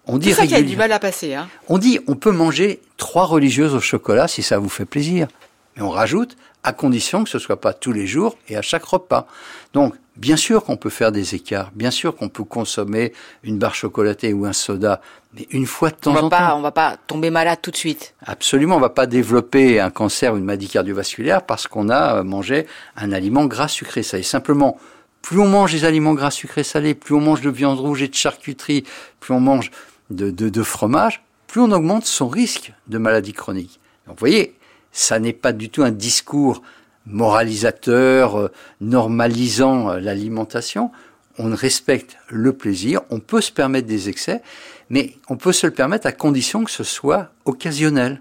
On 0.06 0.18
dit 0.18 0.32
ça 0.32 0.42
qu'il 0.42 0.52
y 0.52 0.54
a 0.54 0.62
du 0.62 0.76
mal 0.76 0.92
à 0.92 0.98
passer. 0.98 1.34
Hein. 1.34 1.48
On 1.68 1.78
dit 1.78 2.00
on 2.06 2.14
peut 2.14 2.32
manger 2.32 2.80
trois 2.96 3.24
religieuses 3.24 3.74
au 3.74 3.80
chocolat 3.80 4.28
si 4.28 4.42
ça 4.42 4.58
vous 4.58 4.68
fait 4.68 4.84
plaisir. 4.84 5.28
Mais 5.76 5.82
on 5.82 5.90
rajoute 5.90 6.36
à 6.62 6.72
condition 6.72 7.24
que 7.24 7.30
ce 7.30 7.38
soit 7.38 7.60
pas 7.60 7.72
tous 7.72 7.92
les 7.92 8.06
jours 8.06 8.36
et 8.48 8.56
à 8.56 8.62
chaque 8.62 8.84
repas. 8.84 9.26
Donc, 9.72 9.94
bien 10.16 10.36
sûr 10.36 10.64
qu'on 10.64 10.76
peut 10.76 10.90
faire 10.90 11.12
des 11.12 11.34
écarts, 11.34 11.70
bien 11.74 11.90
sûr 11.90 12.16
qu'on 12.16 12.28
peut 12.28 12.44
consommer 12.44 13.12
une 13.42 13.58
barre 13.58 13.74
chocolatée 13.74 14.32
ou 14.32 14.44
un 14.44 14.52
soda, 14.52 15.00
mais 15.34 15.46
une 15.50 15.64
fois 15.64 15.90
de 15.90 15.94
temps 15.94 16.12
on 16.12 16.24
en 16.24 16.28
temps. 16.28 16.58
On 16.58 16.60
va 16.60 16.72
pas 16.72 16.96
tomber 17.06 17.30
malade 17.30 17.60
tout 17.62 17.70
de 17.70 17.76
suite. 17.76 18.14
Absolument, 18.26 18.76
on 18.76 18.80
va 18.80 18.90
pas 18.90 19.06
développer 19.06 19.80
un 19.80 19.90
cancer 19.90 20.34
ou 20.34 20.36
une 20.36 20.44
maladie 20.44 20.68
cardiovasculaire 20.68 21.42
parce 21.46 21.66
qu'on 21.66 21.88
a 21.88 22.22
mangé 22.22 22.66
un 22.96 23.12
aliment 23.12 23.46
gras 23.46 23.68
sucré 23.68 24.02
salé. 24.02 24.22
Simplement, 24.22 24.78
plus 25.22 25.38
on 25.38 25.48
mange 25.48 25.72
des 25.72 25.84
aliments 25.84 26.14
gras 26.14 26.30
sucrés 26.30 26.64
salés, 26.64 26.94
plus 26.94 27.14
on 27.14 27.20
mange 27.20 27.40
de 27.40 27.50
viande 27.50 27.78
rouge 27.78 28.02
et 28.02 28.08
de 28.08 28.14
charcuterie, 28.14 28.84
plus 29.20 29.34
on 29.34 29.40
mange 29.40 29.70
de, 30.10 30.30
de, 30.30 30.48
de 30.48 30.62
fromage, 30.62 31.22
plus 31.46 31.60
on 31.60 31.70
augmente 31.72 32.06
son 32.06 32.28
risque 32.28 32.72
de 32.88 32.98
maladie 32.98 33.32
chronique. 33.32 33.80
Donc, 34.06 34.16
vous 34.16 34.20
voyez, 34.20 34.54
ça 34.92 35.18
n'est 35.18 35.32
pas 35.32 35.52
du 35.52 35.68
tout 35.68 35.82
un 35.82 35.90
discours 35.90 36.62
moralisateur, 37.06 38.38
euh, 38.38 38.52
normalisant 38.80 39.90
euh, 39.90 40.00
l'alimentation. 40.00 40.90
On 41.38 41.54
respecte 41.54 42.16
le 42.28 42.52
plaisir, 42.52 43.00
on 43.10 43.20
peut 43.20 43.40
se 43.40 43.52
permettre 43.52 43.86
des 43.86 44.08
excès, 44.08 44.42
mais 44.90 45.16
on 45.28 45.36
peut 45.36 45.52
se 45.52 45.66
le 45.66 45.72
permettre 45.72 46.06
à 46.06 46.12
condition 46.12 46.64
que 46.64 46.70
ce 46.70 46.84
soit 46.84 47.30
occasionnel 47.44 48.20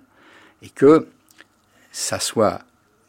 et 0.62 0.70
que 0.70 1.08
ça 1.92 2.20
soit 2.20 2.62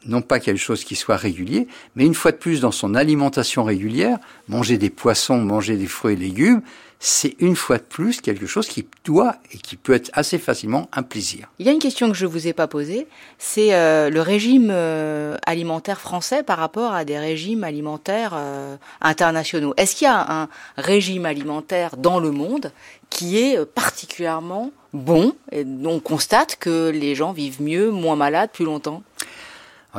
non 0.05 0.21
pas 0.21 0.39
quelque 0.39 0.59
chose 0.59 0.83
qui 0.83 0.95
soit 0.95 1.17
régulier, 1.17 1.67
mais 1.95 2.05
une 2.05 2.13
fois 2.13 2.31
de 2.31 2.37
plus 2.37 2.61
dans 2.61 2.71
son 2.71 2.95
alimentation 2.95 3.63
régulière, 3.63 4.17
manger 4.47 4.77
des 4.77 4.89
poissons, 4.89 5.37
manger 5.37 5.77
des 5.77 5.87
fruits 5.87 6.13
et 6.13 6.17
légumes, 6.17 6.61
c'est 7.03 7.35
une 7.39 7.55
fois 7.55 7.79
de 7.79 7.83
plus 7.83 8.21
quelque 8.21 8.45
chose 8.45 8.67
qui 8.67 8.85
doit 9.03 9.35
et 9.51 9.57
qui 9.57 9.75
peut 9.75 9.93
être 9.93 10.11
assez 10.13 10.37
facilement 10.37 10.87
un 10.93 11.01
plaisir. 11.01 11.49
Il 11.57 11.65
y 11.65 11.69
a 11.69 11.71
une 11.71 11.79
question 11.79 12.11
que 12.11 12.15
je 12.15 12.27
ne 12.27 12.31
vous 12.31 12.47
ai 12.47 12.53
pas 12.53 12.67
posée, 12.67 13.07
c'est 13.39 13.73
euh, 13.73 14.11
le 14.11 14.21
régime 14.21 14.69
euh, 14.71 15.35
alimentaire 15.47 15.99
français 15.99 16.43
par 16.43 16.59
rapport 16.59 16.93
à 16.93 17.03
des 17.03 17.17
régimes 17.17 17.63
alimentaires 17.63 18.33
euh, 18.35 18.75
internationaux. 19.01 19.73
Est-ce 19.77 19.95
qu'il 19.95 20.05
y 20.05 20.11
a 20.11 20.41
un 20.43 20.47
régime 20.77 21.25
alimentaire 21.25 21.97
dans 21.97 22.19
le 22.19 22.29
monde 22.29 22.71
qui 23.09 23.39
est 23.39 23.65
particulièrement 23.65 24.69
bon? 24.93 25.33
Et 25.51 25.65
on 25.83 25.99
constate 25.99 26.57
que 26.57 26.89
les 26.89 27.15
gens 27.15 27.33
vivent 27.33 27.63
mieux, 27.63 27.89
moins 27.89 28.15
malades, 28.15 28.51
plus 28.53 28.65
longtemps 28.65 29.01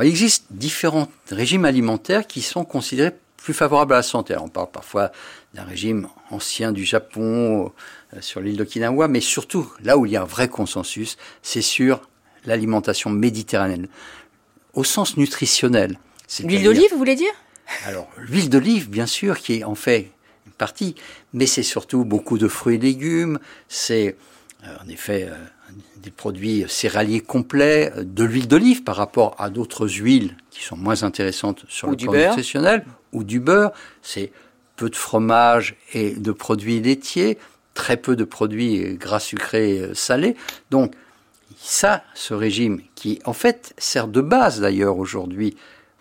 il 0.01 0.07
existe 0.07 0.45
différents 0.49 1.07
régimes 1.29 1.65
alimentaires 1.65 2.25
qui 2.25 2.41
sont 2.41 2.65
considérés 2.65 3.13
plus 3.37 3.53
favorables 3.53 3.93
à 3.93 3.97
la 3.97 4.03
santé. 4.03 4.35
on 4.37 4.47
parle 4.47 4.71
parfois 4.71 5.11
d'un 5.53 5.63
régime 5.63 6.07
ancien 6.31 6.71
du 6.71 6.85
Japon 6.85 7.71
euh, 8.13 8.21
sur 8.21 8.39
l'île 8.39 8.57
d'Okinawa, 8.57 9.07
mais 9.07 9.19
surtout 9.19 9.71
là 9.83 9.97
où 9.97 10.05
il 10.05 10.13
y 10.13 10.17
a 10.17 10.21
un 10.21 10.25
vrai 10.25 10.47
consensus, 10.47 11.17
c'est 11.41 11.61
sur 11.61 12.01
l'alimentation 12.45 13.09
méditerranéenne, 13.09 13.87
au 14.73 14.83
sens 14.83 15.17
nutritionnel. 15.17 15.99
L'huile 16.39 16.63
d'olive, 16.63 16.89
vous 16.91 16.97
voulez 16.97 17.15
dire? 17.15 17.33
Alors, 17.85 18.09
l'huile 18.17 18.49
d'olive, 18.49 18.89
bien 18.89 19.05
sûr, 19.05 19.37
qui 19.37 19.59
est 19.59 19.63
en 19.63 19.75
fait 19.75 20.11
une 20.45 20.53
partie, 20.53 20.95
mais 21.33 21.45
c'est 21.45 21.63
surtout 21.63 22.05
beaucoup 22.05 22.37
de 22.37 22.47
fruits 22.47 22.75
et 22.75 22.79
légumes, 22.79 23.39
c'est 23.67 24.15
euh, 24.63 24.75
en 24.83 24.87
effet 24.87 25.27
euh, 25.29 25.35
des 25.97 26.11
produits 26.11 26.65
céréaliers 26.67 27.21
complets, 27.21 27.91
de 27.97 28.23
l'huile 28.23 28.47
d'olive 28.47 28.83
par 28.83 28.95
rapport 28.95 29.35
à 29.39 29.49
d'autres 29.49 29.87
huiles 29.87 30.35
qui 30.49 30.63
sont 30.63 30.75
moins 30.75 31.03
intéressantes 31.03 31.65
sur 31.69 31.87
le 31.87 31.95
plan 31.95 32.11
nutritionnel, 32.11 32.85
ou 33.13 33.23
du 33.23 33.39
beurre. 33.39 33.71
C'est 34.01 34.31
peu 34.75 34.89
de 34.89 34.95
fromage 34.95 35.75
et 35.93 36.11
de 36.11 36.31
produits 36.31 36.81
laitiers, 36.81 37.37
très 37.73 37.97
peu 37.97 38.15
de 38.15 38.23
produits 38.23 38.95
gras 38.95 39.19
sucrés 39.19 39.79
euh, 39.79 39.93
salés. 39.93 40.35
Donc, 40.71 40.93
ça, 41.57 42.03
ce 42.13 42.33
régime 42.33 42.81
qui, 42.95 43.19
en 43.25 43.33
fait, 43.33 43.73
sert 43.77 44.07
de 44.07 44.21
base 44.21 44.59
d'ailleurs 44.59 44.97
aujourd'hui 44.97 45.55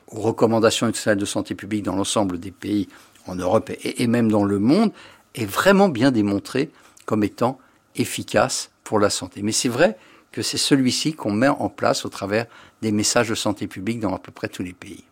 aux 0.09 0.21
recommandations 0.21 0.87
nationales 0.87 1.19
de 1.19 1.25
santé 1.25 1.55
publique 1.55 1.85
dans 1.85 1.95
l'ensemble 1.95 2.39
des 2.39 2.51
pays 2.51 2.89
en 3.27 3.37
Europe 3.37 3.71
et, 3.83 4.07
même 4.07 4.31
dans 4.31 4.45
le 4.45 4.59
monde, 4.59 4.91
est 5.35 5.47
vraiment 5.47 5.89
bien 5.89 6.11
démontré 6.11 6.71
comme 7.07 7.23
étant 7.23 7.59
efficace 7.95 8.72
pour 8.93 9.01
la 9.01 9.09
santé. 9.09 9.41
Mais 9.41 9.53
c'est 9.53 9.71
vrai 9.71 9.97
que 10.33 10.43
c'est 10.43 10.59
celui-ci 10.59 11.15
qu'on 11.15 11.33
met 11.33 11.49
en 11.49 11.71
place 11.71 12.05
au 12.05 12.11
travers 12.11 12.45
des 12.83 12.93
messages 12.93 13.31
de 13.31 13.35
santé 13.35 13.67
publique 13.67 14.01
dans 14.01 14.15
à 14.15 14.19
peu 14.19 14.31
près 14.31 14.49
tous 14.49 14.63
les 14.63 14.75
pays. 14.75 15.05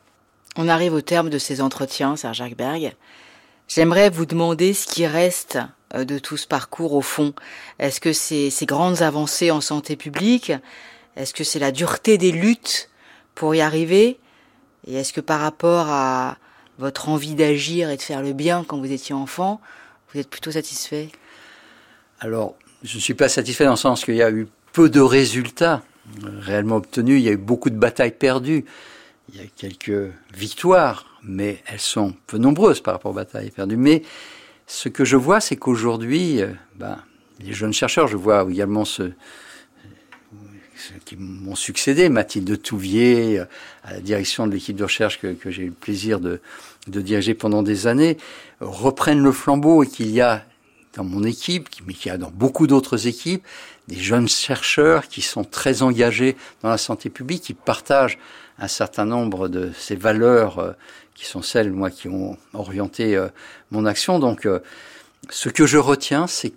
On 0.56 0.68
arrive 0.68 0.92
au 0.92 1.00
terme 1.00 1.30
de 1.30 1.38
ces 1.38 1.62
entretiens, 1.62 2.14
Serge 2.14 2.54
Berg. 2.54 2.94
J'aimerais 3.68 4.10
vous 4.10 4.26
demander 4.26 4.74
ce 4.74 4.86
qui 4.86 5.06
reste 5.06 5.58
euh, 5.94 6.04
de 6.04 6.18
tout 6.18 6.36
ce 6.36 6.46
parcours 6.46 6.92
au 6.92 7.00
fond. 7.00 7.32
Est-ce 7.78 8.02
que 8.02 8.12
c'est 8.12 8.50
ces 8.50 8.66
grandes 8.66 9.00
avancées 9.00 9.50
en 9.50 9.62
santé 9.62 9.96
publique? 9.96 10.52
Est-ce 11.16 11.32
que 11.32 11.42
c'est 11.42 11.58
la 11.58 11.72
dureté 11.72 12.18
des 12.18 12.32
luttes 12.32 12.90
pour 13.34 13.54
y 13.54 13.62
arriver? 13.62 14.20
Et 14.86 14.92
est-ce 14.96 15.14
que 15.14 15.22
par 15.22 15.40
rapport 15.40 15.88
à 15.88 16.36
votre 16.78 17.08
envie 17.08 17.34
d'agir 17.34 17.88
et 17.88 17.96
de 17.96 18.02
faire 18.02 18.20
le 18.20 18.34
bien 18.34 18.62
quand 18.62 18.78
vous 18.78 18.92
étiez 18.92 19.14
enfant, 19.14 19.58
vous 20.12 20.20
êtes 20.20 20.28
plutôt 20.28 20.50
satisfait? 20.50 21.08
Alors, 22.20 22.56
je 22.82 22.96
ne 22.96 23.00
suis 23.00 23.14
pas 23.14 23.28
satisfait 23.28 23.64
dans 23.64 23.72
le 23.72 23.76
sens 23.76 24.04
qu'il 24.04 24.16
y 24.16 24.22
a 24.22 24.30
eu 24.30 24.48
peu 24.72 24.88
de 24.88 25.00
résultats 25.00 25.82
réellement 26.40 26.76
obtenus, 26.76 27.20
il 27.20 27.24
y 27.24 27.28
a 27.28 27.32
eu 27.32 27.36
beaucoup 27.36 27.70
de 27.70 27.76
batailles 27.76 28.16
perdues, 28.16 28.64
il 29.32 29.40
y 29.40 29.44
a 29.44 29.46
quelques 29.56 30.12
victoires, 30.34 31.06
mais 31.22 31.62
elles 31.66 31.80
sont 31.80 32.14
peu 32.26 32.38
nombreuses 32.38 32.80
par 32.80 32.94
rapport 32.94 33.12
aux 33.12 33.14
batailles 33.14 33.50
perdues. 33.50 33.76
Mais 33.76 34.02
ce 34.66 34.88
que 34.88 35.04
je 35.04 35.16
vois, 35.16 35.40
c'est 35.40 35.56
qu'aujourd'hui, 35.56 36.42
euh, 36.42 36.48
ben, 36.76 36.98
les 37.40 37.52
jeunes 37.52 37.72
chercheurs, 37.72 38.08
je 38.08 38.16
vois 38.16 38.46
également 38.48 38.84
ceux, 38.84 39.12
qui 41.04 41.16
m'ont 41.16 41.54
succédé, 41.54 42.08
Mathilde 42.08 42.60
Touvier, 42.60 43.40
euh, 43.40 43.44
à 43.84 43.94
la 43.94 44.00
direction 44.00 44.46
de 44.46 44.52
l'équipe 44.52 44.76
de 44.76 44.84
recherche 44.84 45.20
que, 45.20 45.50
j'ai 45.50 45.62
eu 45.62 45.66
le 45.66 45.72
plaisir 45.72 46.20
de, 46.20 46.40
diriger 46.86 47.34
pendant 47.34 47.62
des 47.62 47.86
années, 47.86 48.16
reprennent 48.60 49.22
le 49.22 49.32
flambeau 49.32 49.82
et 49.84 49.86
qu'il 49.86 50.10
y 50.10 50.20
a 50.20 50.44
dans 50.94 51.04
mon 51.04 51.24
équipe, 51.24 51.68
mais 51.86 51.94
qu'il 51.94 52.10
y 52.10 52.14
a 52.14 52.18
dans 52.18 52.30
beaucoup 52.30 52.66
d'autres 52.66 53.06
équipes, 53.06 53.44
des 53.88 53.96
jeunes 53.96 54.28
chercheurs 54.28 55.08
qui 55.08 55.22
sont 55.22 55.44
très 55.44 55.82
engagés 55.82 56.36
dans 56.62 56.68
la 56.68 56.78
santé 56.78 57.10
publique, 57.10 57.42
qui 57.42 57.54
partagent 57.54 58.18
un 58.58 58.68
certain 58.68 59.04
nombre 59.04 59.48
de 59.48 59.70
ces 59.78 59.96
valeurs 59.96 60.58
euh, 60.58 60.72
qui 61.14 61.26
sont 61.26 61.42
celles, 61.42 61.72
moi, 61.72 61.90
qui 61.90 62.08
ont 62.08 62.36
orienté 62.54 63.16
euh, 63.16 63.28
mon 63.70 63.86
action. 63.86 64.18
Donc, 64.18 64.46
euh, 64.46 64.60
ce 65.28 65.48
que 65.48 65.66
je 65.66 65.78
retiens, 65.78 66.26
c'est 66.26 66.52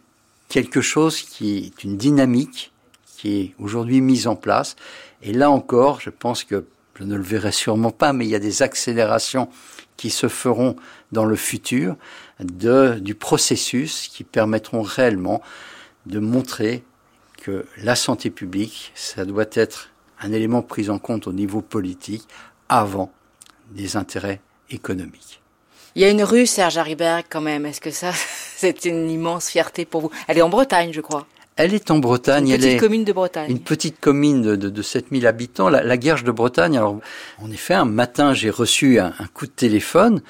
quelque 0.50 0.82
chose 0.82 1.22
qui 1.22 1.58
est 1.58 1.84
une 1.84 1.98
dynamique 1.98 2.72
qui 3.18 3.40
est 3.40 3.54
aujourd'hui 3.60 4.02
mise 4.02 4.28
en 4.28 4.36
place. 4.36 4.76
Et 5.22 5.32
là 5.32 5.50
encore, 5.50 6.02
je 6.02 6.10
pense 6.10 6.44
que 6.44 6.66
je 7.00 7.04
ne 7.04 7.16
le 7.16 7.24
verrai 7.24 7.52
sûrement 7.52 7.92
pas, 7.92 8.14
mais 8.14 8.26
il 8.26 8.30
y 8.30 8.36
a 8.36 8.40
des 8.40 8.62
accélérations 8.62 9.50
qui 9.98 10.10
se 10.10 10.28
feront 10.28 10.76
dans 11.12 11.26
le 11.26 11.36
futur 11.36 11.96
de, 12.40 13.00
du 13.00 13.16
processus 13.16 14.08
qui 14.08 14.24
permettront 14.24 14.82
réellement 14.82 15.42
de 16.06 16.20
montrer 16.20 16.84
que 17.42 17.66
la 17.78 17.96
santé 17.96 18.30
publique, 18.30 18.92
ça 18.96 19.26
doit 19.26 19.46
être 19.54 19.90
un 20.22 20.32
élément 20.32 20.62
pris 20.62 20.90
en 20.90 21.00
compte 21.00 21.28
au 21.28 21.34
niveau 21.34 21.62
politique 21.62 22.28
avant 22.70 23.12
des 23.72 23.98
intérêts 23.98 24.42
économiques. 24.70 25.42
Il 25.96 26.02
y 26.02 26.06
a 26.06 26.10
une 26.10 26.24
rue, 26.24 26.48
Serge 26.48 26.78
Haribert, 26.78 27.24
quand 27.30 27.42
même. 27.42 27.66
Est-ce 27.66 27.82
que 27.82 27.92
ça, 27.92 28.12
c'est 28.56 28.86
une 28.86 29.10
immense 29.10 29.50
fierté 29.50 29.86
pour 29.86 30.02
vous? 30.02 30.12
Elle 30.28 30.38
est 30.38 30.42
en 30.42 30.50
Bretagne, 30.50 30.92
je 30.92 31.02
crois. 31.02 31.28
Elle 31.56 31.76
est 31.76 31.92
en 31.92 32.00
Bretagne. 32.00 32.50
Une 32.50 32.58
petite 32.58 32.74
est 32.74 32.78
commune 32.78 33.04
de 33.04 33.14
Bretagne. 33.14 33.52
Une 33.52 33.60
petite 33.60 34.00
commune 34.00 34.42
de, 34.42 34.56
de, 34.56 34.82
7000 34.82 35.28
habitants, 35.28 35.70
la, 35.70 35.84
la 35.84 35.98
Guerche 35.98 36.24
de 36.24 36.32
Bretagne. 36.32 36.78
Alors, 36.78 37.00
en 37.40 37.52
effet, 37.52 37.76
un 37.76 37.86
matin, 37.86 38.34
j'ai 38.34 38.50
reçu 38.50 39.00
un, 39.00 39.14
un, 39.20 39.28
coup 39.28 39.46
de 39.46 39.52
téléphone. 39.52 40.24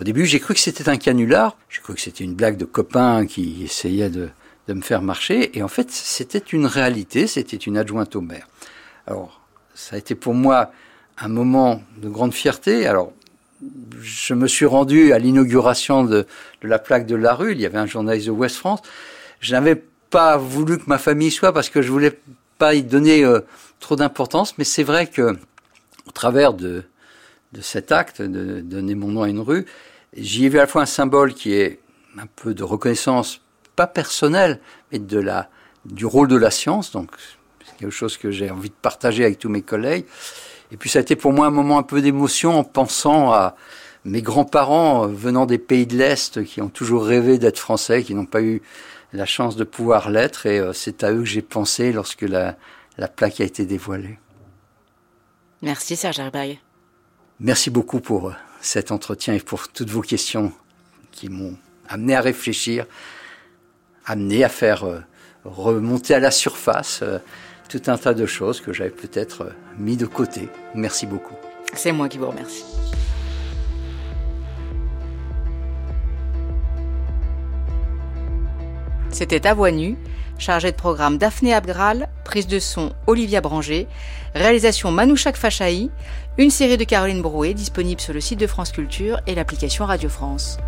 Au 0.00 0.02
début, 0.02 0.24
j'ai 0.24 0.40
cru 0.40 0.54
que 0.54 0.60
c'était 0.60 0.88
un 0.88 0.96
canular. 0.96 1.58
J'ai 1.68 1.82
cru 1.82 1.94
que 1.94 2.00
c'était 2.00 2.24
une 2.24 2.34
blague 2.34 2.56
de 2.56 2.64
copain 2.64 3.26
qui 3.26 3.62
essayait 3.64 4.08
de, 4.08 4.30
me 4.68 4.80
faire 4.80 5.02
marcher. 5.02 5.58
Et 5.58 5.62
en 5.62 5.68
fait, 5.68 5.90
c'était 5.90 6.38
une 6.38 6.64
réalité. 6.64 7.26
C'était 7.26 7.58
une 7.58 7.76
adjointe 7.76 8.16
au 8.16 8.22
maire. 8.22 8.48
Alors, 9.06 9.42
ça 9.74 9.96
a 9.96 9.98
été 9.98 10.14
pour 10.14 10.32
moi 10.32 10.72
un 11.18 11.28
moment 11.28 11.82
de 11.98 12.08
grande 12.08 12.32
fierté. 12.32 12.86
Alors, 12.86 13.12
je 14.00 14.32
me 14.32 14.46
suis 14.46 14.64
rendu 14.64 15.12
à 15.12 15.18
l'inauguration 15.18 16.04
de, 16.04 16.26
la 16.62 16.78
plaque 16.78 17.04
de 17.04 17.16
la 17.16 17.34
rue. 17.34 17.52
Il 17.52 17.60
y 17.60 17.66
avait 17.66 17.78
un 17.78 17.86
journaliste 17.86 18.28
de 18.28 18.32
West 18.32 18.56
France. 18.56 18.80
Je 19.40 19.52
n'avais 19.52 19.82
pas 20.08 20.38
voulu 20.38 20.78
que 20.78 20.84
ma 20.86 20.98
famille 20.98 21.30
soit 21.30 21.52
parce 21.52 21.68
que 21.68 21.82
je 21.82 21.92
voulais 21.92 22.18
pas 22.56 22.72
y 22.72 22.82
donner 22.82 23.22
euh, 23.22 23.40
trop 23.80 23.96
d'importance. 23.96 24.56
Mais 24.56 24.64
c'est 24.64 24.82
vrai 24.82 25.08
que, 25.08 25.36
au 26.06 26.10
travers 26.14 26.54
de 26.54 26.84
cet 27.60 27.92
acte 27.92 28.22
de 28.22 28.60
donner 28.62 28.94
mon 28.94 29.08
nom 29.08 29.22
à 29.24 29.28
une 29.28 29.40
rue, 29.40 29.66
j'y 30.16 30.46
ai 30.46 30.48
vu 30.48 30.58
à 30.58 30.62
la 30.62 30.66
fois 30.66 30.82
un 30.82 30.86
symbole 30.86 31.34
qui 31.34 31.54
est 31.54 31.80
un 32.18 32.26
peu 32.26 32.54
de 32.54 32.62
reconnaissance, 32.62 33.40
pas 33.76 33.86
personnelle, 33.86 34.60
mais 34.90 34.98
de 34.98 35.18
la, 35.18 35.48
du 35.84 36.06
rôle 36.06 36.28
de 36.28 36.36
la 36.36 36.50
science. 36.50 36.90
Donc, 36.92 37.10
c'est 37.64 37.76
quelque 37.76 37.90
chose 37.90 38.16
que 38.16 38.30
j'ai 38.30 38.50
envie 38.50 38.70
de 38.70 38.74
partager 38.74 39.24
avec 39.24 39.38
tous 39.38 39.48
mes 39.48 39.62
collègues. 39.62 40.04
Et 40.72 40.76
puis, 40.76 40.90
ça 40.90 40.98
a 40.98 41.02
été 41.02 41.16
pour 41.16 41.32
moi 41.32 41.46
un 41.46 41.50
moment 41.50 41.78
un 41.78 41.82
peu 41.82 42.00
d'émotion 42.02 42.58
en 42.58 42.64
pensant 42.64 43.32
à 43.32 43.56
mes 44.04 44.22
grands-parents 44.22 45.06
venant 45.06 45.46
des 45.46 45.58
pays 45.58 45.86
de 45.86 45.96
l'Est 45.96 46.44
qui 46.44 46.60
ont 46.62 46.68
toujours 46.68 47.04
rêvé 47.04 47.38
d'être 47.38 47.58
français, 47.58 48.02
qui 48.02 48.14
n'ont 48.14 48.26
pas 48.26 48.42
eu 48.42 48.62
la 49.12 49.26
chance 49.26 49.56
de 49.56 49.64
pouvoir 49.64 50.10
l'être. 50.10 50.46
Et 50.46 50.58
euh, 50.58 50.72
c'est 50.72 51.04
à 51.04 51.12
eux 51.12 51.20
que 51.20 51.24
j'ai 51.24 51.42
pensé 51.42 51.92
lorsque 51.92 52.22
la, 52.22 52.56
la 52.98 53.08
plaque 53.08 53.40
a 53.40 53.44
été 53.44 53.66
dévoilée. 53.66 54.18
Merci 55.62 55.96
Serge 55.96 56.18
Herberg. 56.18 56.58
Merci 57.40 57.70
beaucoup 57.70 58.00
pour 58.00 58.28
euh, 58.28 58.34
cet 58.60 58.92
entretien 58.92 59.34
et 59.34 59.40
pour 59.40 59.68
toutes 59.68 59.90
vos 59.90 60.02
questions 60.02 60.52
qui 61.12 61.28
m'ont 61.28 61.56
amené 61.88 62.14
à 62.14 62.20
réfléchir, 62.20 62.86
amené 64.06 64.44
à 64.44 64.48
faire 64.48 64.84
euh, 64.84 65.00
remonter 65.44 66.14
à 66.14 66.20
la 66.20 66.30
surface 66.30 67.02
tout 67.68 67.82
un 67.86 67.96
tas 67.96 68.14
de 68.14 68.26
choses 68.26 68.60
que 68.60 68.72
j'avais 68.72 68.90
peut-être 68.90 69.52
mis 69.78 69.96
de 69.96 70.06
côté. 70.06 70.48
Merci 70.74 71.06
beaucoup. 71.06 71.34
C'est 71.74 71.92
moi 71.92 72.08
qui 72.08 72.18
vous 72.18 72.26
remercie. 72.26 72.64
C'était 79.10 79.46
à 79.46 79.54
voix 79.54 79.70
nue, 79.70 79.96
chargé 80.40 80.72
de 80.72 80.76
programme 80.76 81.18
Daphné 81.18 81.54
Abgral, 81.54 82.08
prise 82.24 82.46
de 82.46 82.58
son 82.58 82.92
Olivia 83.06 83.40
Branger, 83.40 83.86
réalisation 84.34 84.90
Manouchak 84.90 85.36
Fachaï, 85.36 85.90
une 86.38 86.50
série 86.50 86.76
de 86.76 86.84
Caroline 86.84 87.22
Brouet 87.22 87.54
disponible 87.54 88.00
sur 88.00 88.14
le 88.14 88.20
site 88.20 88.40
de 88.40 88.46
France 88.46 88.72
Culture 88.72 89.20
et 89.26 89.34
l'application 89.34 89.84
Radio 89.84 90.08
France. 90.08 90.58